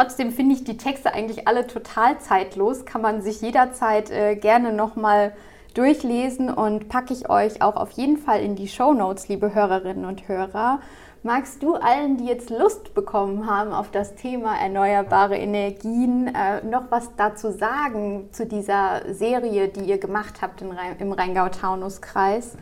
Trotzdem 0.00 0.32
finde 0.32 0.54
ich 0.54 0.64
die 0.64 0.78
Texte 0.78 1.12
eigentlich 1.12 1.46
alle 1.46 1.66
total 1.66 2.18
zeitlos, 2.20 2.86
kann 2.86 3.02
man 3.02 3.20
sich 3.20 3.42
jederzeit 3.42 4.10
äh, 4.10 4.34
gerne 4.34 4.72
nochmal 4.72 5.34
durchlesen 5.74 6.48
und 6.48 6.88
packe 6.88 7.12
ich 7.12 7.28
euch 7.28 7.60
auch 7.60 7.76
auf 7.76 7.90
jeden 7.90 8.16
Fall 8.16 8.40
in 8.40 8.56
die 8.56 8.66
Show 8.66 8.94
Notes, 8.94 9.28
liebe 9.28 9.54
Hörerinnen 9.54 10.06
und 10.06 10.26
Hörer. 10.26 10.80
Magst 11.22 11.62
du 11.62 11.74
allen, 11.74 12.16
die 12.16 12.24
jetzt 12.24 12.48
Lust 12.48 12.94
bekommen 12.94 13.46
haben 13.46 13.74
auf 13.74 13.90
das 13.90 14.14
Thema 14.14 14.58
erneuerbare 14.58 15.36
Energien, 15.36 16.28
äh, 16.28 16.64
noch 16.64 16.84
was 16.88 17.14
dazu 17.16 17.50
sagen 17.50 18.30
zu 18.32 18.46
dieser 18.46 19.02
Serie, 19.12 19.68
die 19.68 19.84
ihr 19.84 19.98
gemacht 19.98 20.40
habt 20.40 20.62
Rhein 20.62 20.96
im 20.98 21.12
Rheingau-Taunus-Kreis? 21.12 22.56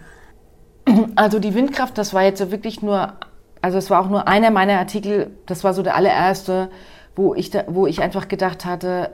Also 1.14 1.38
die 1.38 1.54
Windkraft, 1.54 1.98
das 1.98 2.12
war 2.12 2.24
jetzt 2.24 2.50
wirklich 2.50 2.82
nur, 2.82 3.12
also 3.62 3.78
es 3.78 3.90
war 3.90 4.00
auch 4.00 4.08
nur 4.08 4.26
einer 4.26 4.50
meiner 4.50 4.76
Artikel, 4.80 5.30
das 5.46 5.62
war 5.62 5.72
so 5.72 5.84
der 5.84 5.94
allererste, 5.94 6.68
wo 7.18 7.34
ich, 7.34 7.50
da, 7.50 7.64
wo 7.66 7.86
ich 7.86 8.00
einfach 8.00 8.28
gedacht 8.28 8.64
hatte, 8.64 9.10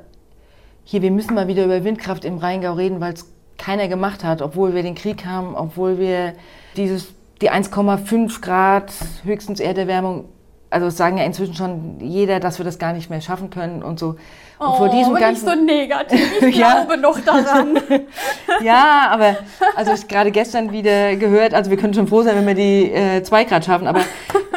hier, 0.85 1.01
wir 1.01 1.11
müssen 1.11 1.35
mal 1.35 1.49
wieder 1.49 1.65
über 1.65 1.83
Windkraft 1.83 2.27
im 2.27 2.37
Rheingau 2.37 2.75
reden, 2.75 3.01
weil 3.01 3.15
es 3.15 3.27
keiner 3.57 3.89
gemacht 3.89 4.23
hat, 4.23 4.43
obwohl 4.43 4.75
wir 4.75 4.83
den 4.83 4.95
Krieg 4.95 5.25
haben, 5.25 5.57
obwohl 5.57 5.99
wir 5.99 6.35
dieses 6.77 7.09
die 7.41 7.51
1,5 7.51 8.43
Grad 8.43 8.93
höchstens 9.25 9.59
Erderwärmung, 9.59 10.27
also 10.69 10.91
sagen 10.91 11.17
ja 11.17 11.25
inzwischen 11.25 11.55
schon 11.55 11.99
jeder, 12.01 12.41
dass 12.41 12.59
wir 12.59 12.65
das 12.65 12.79
gar 12.79 12.93
nicht 12.93 13.09
mehr 13.09 13.23
schaffen 13.23 13.49
können 13.49 13.83
und 13.83 13.99
so. 13.99 14.17
Und 14.59 14.69
oh, 14.69 14.75
vor 14.75 14.89
diesem 14.91 15.15
ganzen, 15.15 15.47
nicht 15.47 15.59
so 15.59 15.65
negativ, 15.65 16.43
ich 16.43 16.57
ja. 16.57 16.85
glaube 16.85 17.01
noch 17.01 17.19
daran. 17.21 17.79
ja, 18.63 19.09
aber 19.11 19.39
also 19.77 19.93
ich 19.93 20.07
gerade 20.09 20.31
gestern 20.31 20.73
wieder 20.73 21.17
gehört, 21.17 21.55
also 21.55 21.71
wir 21.71 21.79
können 21.79 21.95
schon 21.95 22.07
froh 22.07 22.23
sein, 22.23 22.37
wenn 22.37 22.47
wir 22.47 22.55
die 22.55 22.93
äh, 22.93 23.23
2 23.23 23.45
Grad 23.45 23.65
schaffen, 23.65 23.87
aber 23.87 24.01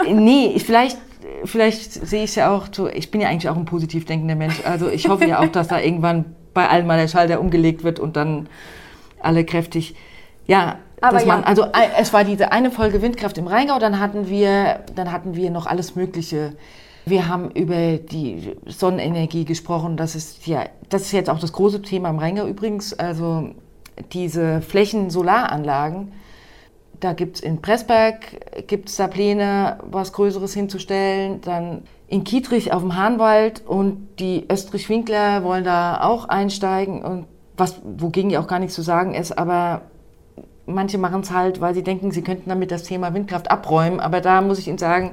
nee, 0.05 0.51
ich, 0.53 0.65
vielleicht 0.65 0.97
vielleicht 1.45 1.93
sehe 1.93 2.23
ich 2.23 2.31
es 2.31 2.35
ja 2.35 2.55
auch 2.55 2.67
so, 2.71 2.87
ich 2.87 3.11
bin 3.11 3.21
ja 3.21 3.29
eigentlich 3.29 3.49
auch 3.49 3.57
ein 3.57 3.65
positiv 3.65 4.05
denkender 4.05 4.35
Mensch, 4.35 4.61
also 4.65 4.89
ich 4.89 5.07
hoffe 5.09 5.25
ja 5.25 5.39
auch, 5.39 5.47
dass 5.47 5.67
da 5.67 5.79
irgendwann 5.79 6.25
bei 6.53 6.67
allen 6.67 6.87
mal 6.87 6.97
der 6.97 7.07
Schalter 7.07 7.39
umgelegt 7.39 7.83
wird 7.83 7.99
und 7.99 8.15
dann 8.15 8.47
alle 9.21 9.45
kräftig, 9.45 9.95
ja, 10.45 10.77
aber 11.01 11.23
man, 11.25 11.41
ja. 11.41 11.45
also 11.45 11.65
es 11.99 12.11
war 12.13 12.23
diese 12.23 12.51
eine 12.51 12.71
Folge 12.71 13.01
Windkraft 13.01 13.37
im 13.37 13.47
Rheingau, 13.47 13.79
dann 13.79 13.99
hatten 13.99 14.29
wir, 14.29 14.79
dann 14.95 15.11
hatten 15.11 15.35
wir 15.35 15.51
noch 15.51 15.67
alles 15.67 15.95
Mögliche. 15.95 16.53
Wir 17.05 17.27
haben 17.27 17.51
über 17.51 17.97
die 17.97 18.55
Sonnenenergie 18.65 19.45
gesprochen. 19.45 19.95
Das 19.95 20.15
ist 20.15 20.45
ja, 20.45 20.65
das 20.89 21.03
ist 21.03 21.11
jetzt 21.13 21.29
auch 21.29 21.39
das 21.39 21.53
große 21.53 21.81
Thema 21.81 22.09
im 22.09 22.19
Rheingau 22.19 22.47
übrigens. 22.47 22.93
Also 22.93 23.51
diese 24.11 24.61
Flächen-Solaranlagen. 24.61 26.11
Da 26.99 27.13
gibt 27.13 27.37
es 27.37 27.41
in 27.41 27.61
Pressberg 27.61 28.67
gibt's 28.67 28.95
da 28.95 29.07
Pläne, 29.07 29.77
was 29.83 30.13
Größeres 30.13 30.53
hinzustellen. 30.53 31.41
Dann 31.41 31.83
in 32.07 32.23
Kietrich 32.23 32.73
auf 32.73 32.81
dem 32.81 32.95
Hahnwald 32.95 33.65
und 33.65 34.07
die 34.19 34.45
Österreich-Winkler 34.49 35.43
wollen 35.43 35.63
da 35.63 36.01
auch 36.01 36.25
einsteigen. 36.25 37.03
Und 37.03 37.27
was, 37.55 37.81
wogegen 37.83 38.29
ja 38.29 38.39
auch 38.39 38.47
gar 38.47 38.59
nichts 38.59 38.75
zu 38.75 38.81
sagen 38.81 39.13
ist, 39.13 39.37
aber 39.37 39.81
manche 40.65 40.97
machen 40.97 41.21
es 41.21 41.31
halt, 41.31 41.61
weil 41.61 41.73
sie 41.73 41.83
denken, 41.83 42.11
sie 42.11 42.21
könnten 42.21 42.49
damit 42.49 42.71
das 42.71 42.83
Thema 42.83 43.13
Windkraft 43.13 43.49
abräumen. 43.49 43.99
Aber 43.99 44.21
da 44.21 44.41
muss 44.41 44.59
ich 44.59 44.67
Ihnen 44.67 44.77
sagen, 44.77 45.11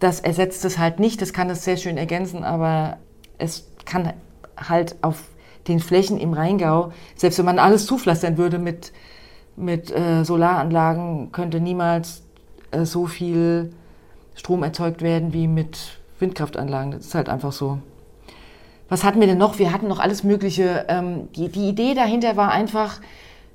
das 0.00 0.20
ersetzt 0.20 0.64
es 0.64 0.78
halt 0.78 1.00
nicht. 1.00 1.22
Das 1.22 1.32
kann 1.32 1.50
es 1.50 1.64
sehr 1.64 1.76
schön 1.76 1.96
ergänzen, 1.96 2.44
aber 2.44 2.98
es 3.38 3.68
kann 3.84 4.12
halt 4.56 4.96
auf 5.02 5.24
den 5.68 5.80
Flächen 5.80 6.18
im 6.18 6.32
Rheingau, 6.32 6.92
selbst 7.16 7.38
wenn 7.38 7.46
man 7.46 7.58
alles 7.58 7.86
zupflastern 7.86 8.36
würde 8.36 8.58
mit, 8.58 8.92
mit 9.56 9.90
äh, 9.90 10.24
Solaranlagen, 10.24 11.32
könnte 11.32 11.60
niemals 11.60 12.22
äh, 12.70 12.84
so 12.84 13.06
viel 13.06 13.72
Strom 14.34 14.62
erzeugt 14.62 15.02
werden 15.02 15.32
wie 15.32 15.46
mit 15.46 15.98
Windkraftanlagen. 16.18 16.92
Das 16.92 17.06
ist 17.06 17.14
halt 17.14 17.28
einfach 17.28 17.52
so. 17.52 17.78
Was 18.88 19.04
hatten 19.04 19.20
wir 19.20 19.26
denn 19.26 19.38
noch? 19.38 19.58
Wir 19.58 19.72
hatten 19.72 19.88
noch 19.88 19.98
alles 19.98 20.24
Mögliche. 20.24 20.86
Ähm, 20.88 21.28
die, 21.34 21.48
die 21.48 21.68
Idee 21.68 21.94
dahinter 21.94 22.36
war 22.36 22.50
einfach, 22.50 23.00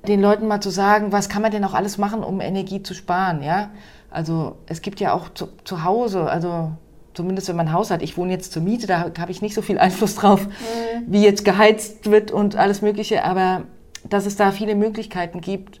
den 0.06 0.20
Leuten 0.20 0.46
mal 0.46 0.60
zu 0.60 0.70
sagen, 0.70 1.12
was 1.12 1.28
kann 1.28 1.42
man 1.42 1.50
denn 1.50 1.64
auch 1.64 1.74
alles 1.74 1.98
machen, 1.98 2.24
um 2.24 2.40
Energie 2.40 2.82
zu 2.82 2.94
sparen, 2.94 3.42
ja? 3.42 3.70
Also 4.10 4.56
es 4.66 4.82
gibt 4.82 4.98
ja 4.98 5.12
auch 5.12 5.28
zu, 5.34 5.48
zu 5.64 5.84
Hause, 5.84 6.28
also 6.28 6.72
zumindest 7.14 7.48
wenn 7.48 7.56
man 7.56 7.68
ein 7.68 7.72
Haus 7.72 7.90
hat, 7.90 8.02
ich 8.02 8.16
wohne 8.16 8.32
jetzt 8.32 8.52
zur 8.52 8.62
Miete, 8.62 8.86
da 8.86 9.12
habe 9.18 9.30
ich 9.30 9.42
nicht 9.42 9.54
so 9.54 9.62
viel 9.62 9.78
Einfluss 9.78 10.16
drauf, 10.16 10.46
mhm. 10.46 11.04
wie 11.06 11.22
jetzt 11.22 11.44
geheizt 11.44 12.10
wird 12.10 12.32
und 12.32 12.56
alles 12.56 12.82
Mögliche, 12.82 13.24
aber 13.24 13.62
dass 14.08 14.26
es 14.26 14.36
da 14.36 14.50
viele 14.50 14.74
Möglichkeiten 14.74 15.40
gibt, 15.40 15.80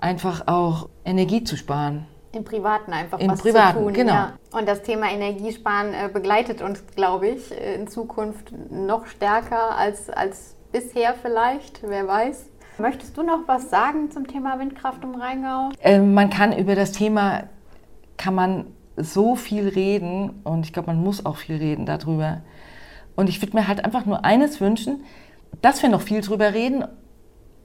einfach 0.00 0.46
auch 0.46 0.88
Energie 1.04 1.44
zu 1.44 1.56
sparen. 1.56 2.06
im 2.32 2.44
Privaten 2.44 2.92
einfach 2.92 3.18
Im 3.18 3.32
was 3.32 3.40
Privaten, 3.40 3.78
zu 3.78 3.84
tun. 3.84 3.92
genau. 3.92 4.12
Ja. 4.12 4.32
Und 4.52 4.68
das 4.68 4.82
Thema 4.82 5.10
Energiesparen 5.10 5.92
äh, 5.92 6.08
begleitet 6.12 6.62
uns, 6.62 6.84
glaube 6.94 7.28
ich, 7.28 7.50
äh, 7.50 7.74
in 7.74 7.88
Zukunft 7.88 8.52
noch 8.70 9.06
stärker 9.06 9.76
als, 9.76 10.08
als 10.10 10.54
bisher 10.70 11.14
vielleicht, 11.20 11.80
wer 11.82 12.06
weiß. 12.06 12.46
Möchtest 12.78 13.16
du 13.16 13.22
noch 13.22 13.40
was 13.46 13.68
sagen 13.68 14.10
zum 14.10 14.26
Thema 14.28 14.58
Windkraft 14.60 15.02
im 15.02 15.16
Rheingau? 15.16 15.70
Ähm, 15.82 16.14
man 16.14 16.30
kann 16.30 16.56
über 16.56 16.74
das 16.76 16.92
Thema, 16.92 17.44
kann 18.16 18.34
man 18.34 18.66
so 18.96 19.34
viel 19.34 19.68
reden 19.68 20.40
und 20.44 20.64
ich 20.64 20.72
glaube, 20.72 20.86
man 20.86 21.02
muss 21.02 21.26
auch 21.26 21.36
viel 21.36 21.56
reden 21.56 21.84
darüber. 21.84 22.42
Und 23.16 23.28
ich 23.28 23.42
würde 23.42 23.56
mir 23.56 23.66
halt 23.66 23.84
einfach 23.84 24.06
nur 24.06 24.24
eines 24.24 24.60
wünschen, 24.60 25.04
dass 25.62 25.82
wir 25.82 25.88
noch 25.88 26.00
viel 26.00 26.20
drüber 26.20 26.54
reden, 26.54 26.84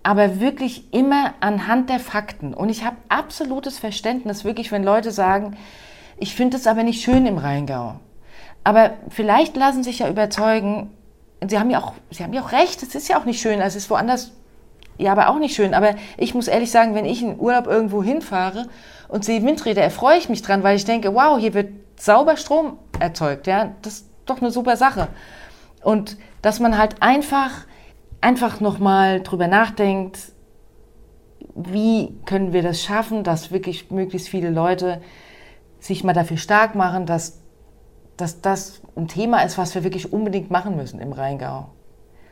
aber 0.06 0.40
wirklich 0.40 0.94
immer 0.94 1.34
anhand 1.40 1.90
der 1.90 2.00
Fakten. 2.00 2.54
Und 2.54 2.70
ich 2.70 2.86
habe 2.86 2.96
absolutes 3.10 3.80
Verständnis, 3.80 4.44
wirklich, 4.44 4.72
wenn 4.72 4.84
Leute 4.84 5.10
sagen, 5.10 5.58
ich 6.18 6.36
finde 6.36 6.58
es 6.58 6.68
aber 6.68 6.84
nicht 6.84 7.04
schön 7.04 7.26
im 7.26 7.40
Rheingau. 7.40 7.96
Aber 8.64 8.92
vielleicht 9.10 9.58
lassen 9.58 9.84
sich 9.84 10.00
ja 10.00 10.10
überzeugen, 10.10 10.92
Sie 11.48 11.58
haben 11.58 11.72
ja 11.72 11.80
auch, 11.80 11.94
Sie 12.12 12.24
haben 12.24 12.34
ja 12.34 12.44
auch 12.44 12.52
recht, 12.52 12.84
es 12.84 12.94
ist 12.94 13.08
ja 13.08 13.20
auch 13.20 13.26
nicht 13.26 13.42
schön, 13.42 13.60
es 13.60 13.76
ist 13.76 13.90
woanders 13.90 14.32
ja, 15.00 15.12
aber 15.12 15.28
auch 15.30 15.40
nicht 15.40 15.56
schön. 15.56 15.74
Aber 15.74 15.96
ich 16.18 16.36
muss 16.36 16.48
ehrlich 16.48 16.70
sagen, 16.70 16.94
wenn 16.94 17.06
ich 17.06 17.24
in 17.24 17.40
Urlaub 17.40 17.66
irgendwo 17.66 18.04
hinfahre 18.04 18.68
und 19.08 19.26
sehe 19.26 19.44
Windräder, 19.44 19.82
erfreue 19.82 20.20
ich 20.20 20.30
mich 20.30 20.44
dran, 20.44 20.62
weil 20.62 20.76
ich 20.76 20.86
denke, 20.86 21.16
wow, 21.16 21.40
hier 21.40 21.56
wird 21.56 21.72
sauber 21.98 22.38
Strom 22.38 22.78
erzeugt. 23.00 23.48
Ja, 23.48 23.72
das 23.82 23.94
ist 23.94 24.10
doch 24.28 24.40
eine 24.40 24.52
super 24.52 24.78
Sache. 24.78 25.08
Und 25.84 26.16
dass 26.44 26.60
man 26.60 26.78
halt 26.78 27.02
einfach, 27.02 27.66
einfach 28.22 28.60
nochmal 28.60 29.22
drüber 29.22 29.48
nachdenkt, 29.48 30.20
wie 31.56 32.16
können 32.26 32.54
wir 32.54 32.64
das 32.64 32.84
schaffen, 32.84 33.24
dass 33.24 33.52
wirklich 33.52 33.90
möglichst 33.92 34.28
viele 34.28 34.50
Leute 34.50 35.02
sich 35.80 36.04
mal 36.04 36.14
dafür 36.14 36.38
stark 36.38 36.76
machen, 36.76 37.06
dass, 37.06 37.42
dass 38.18 38.42
das 38.42 38.82
ein 38.96 39.08
Thema 39.08 39.44
ist, 39.44 39.58
was 39.58 39.76
wir 39.76 39.84
wirklich 39.84 40.12
unbedingt 40.12 40.52
machen 40.52 40.76
müssen 40.76 41.00
im 41.00 41.14
Rheingau. 41.14 41.70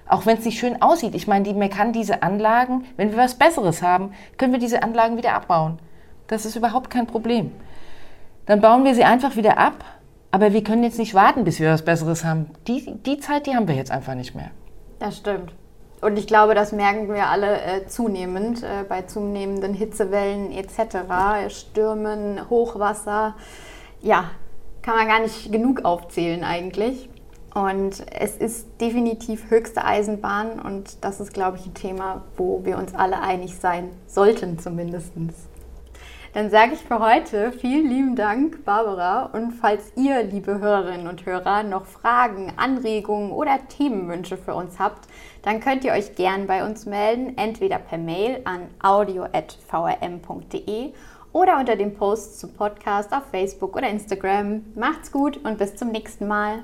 Auch 0.07 0.25
wenn 0.25 0.37
es 0.37 0.45
nicht 0.45 0.59
schön 0.59 0.81
aussieht. 0.81 1.15
Ich 1.15 1.27
meine, 1.27 1.53
man 1.53 1.69
kann 1.69 1.93
diese 1.93 2.23
Anlagen, 2.23 2.85
wenn 2.97 3.11
wir 3.11 3.17
was 3.17 3.35
Besseres 3.35 3.81
haben, 3.81 4.11
können 4.37 4.51
wir 4.51 4.59
diese 4.59 4.83
Anlagen 4.83 5.17
wieder 5.17 5.33
abbauen. 5.33 5.79
Das 6.27 6.45
ist 6.45 6.55
überhaupt 6.55 6.89
kein 6.89 7.07
Problem. 7.07 7.51
Dann 8.45 8.59
bauen 8.59 8.83
wir 8.83 8.95
sie 8.95 9.05
einfach 9.05 9.35
wieder 9.35 9.57
ab. 9.57 9.83
Aber 10.31 10.51
wir 10.51 10.63
können 10.63 10.83
jetzt 10.83 10.97
nicht 10.97 11.13
warten, 11.13 11.43
bis 11.43 11.59
wir 11.59 11.69
was 11.69 11.85
Besseres 11.85 12.25
haben. 12.25 12.49
Die, 12.67 12.97
die 13.05 13.19
Zeit, 13.19 13.45
die 13.45 13.55
haben 13.55 13.67
wir 13.67 13.75
jetzt 13.75 13.91
einfach 13.91 14.15
nicht 14.15 14.33
mehr. 14.33 14.49
Das 14.97 15.17
stimmt. 15.17 15.53
Und 16.03 16.17
ich 16.17 16.27
glaube, 16.27 16.53
das 16.53 16.71
merken 16.71 17.07
wir 17.13 17.27
alle 17.27 17.61
äh, 17.61 17.87
zunehmend 17.87 18.63
äh, 18.63 18.83
bei 18.87 19.03
zunehmenden 19.03 19.73
Hitzewellen 19.73 20.51
etc., 20.51 21.49
Stürmen, 21.49 22.49
Hochwasser. 22.49 23.35
Ja, 24.01 24.31
kann 24.81 24.97
man 24.97 25.07
gar 25.07 25.19
nicht 25.21 25.51
genug 25.51 25.85
aufzählen 25.85 26.43
eigentlich. 26.43 27.09
Und 27.53 28.03
es 28.11 28.35
ist 28.35 28.67
definitiv 28.81 29.49
höchste 29.49 29.85
Eisenbahn 29.85 30.59
und 30.59 31.03
das 31.03 31.19
ist, 31.19 31.33
glaube 31.33 31.57
ich, 31.57 31.67
ein 31.67 31.75
Thema, 31.75 32.23
wo 32.35 32.65
wir 32.65 32.77
uns 32.77 32.95
alle 32.95 33.21
einig 33.21 33.55
sein 33.55 33.91
sollten 34.07 34.57
zumindest. 34.57 35.13
Dann 36.33 36.49
sage 36.49 36.73
ich 36.73 36.79
für 36.79 36.97
heute 36.99 37.51
vielen 37.51 37.87
lieben 37.87 38.15
Dank, 38.15 38.65
Barbara. 38.65 39.25
Und 39.25 39.51
falls 39.51 39.93
ihr, 39.95 40.23
liebe 40.23 40.59
Hörerinnen 40.59 41.05
und 41.07 41.27
Hörer, 41.27 41.61
noch 41.61 41.85
Fragen, 41.85 42.51
Anregungen 42.57 43.31
oder 43.31 43.59
Themenwünsche 43.67 44.37
für 44.37 44.55
uns 44.55 44.79
habt, 44.79 45.07
dann 45.43 45.59
könnt 45.59 45.83
ihr 45.85 45.91
euch 45.91 46.15
gern 46.15 46.47
bei 46.47 46.65
uns 46.65 46.87
melden, 46.87 47.37
entweder 47.37 47.77
per 47.77 47.99
Mail 47.99 48.41
an 48.45 48.61
audio.vrm.de 48.81 49.33
oder 51.33 51.59
unter 51.59 51.75
dem 51.75 51.93
Post 51.93 52.39
zum 52.39 52.53
Podcast 52.53 53.13
auf 53.13 53.25
Facebook 53.29 53.75
oder 53.75 53.89
Instagram. 53.89 54.63
Macht's 54.73 55.11
gut 55.11 55.37
und 55.45 55.59
bis 55.59 55.75
zum 55.75 55.91
nächsten 55.91 56.27
Mal. 56.27 56.63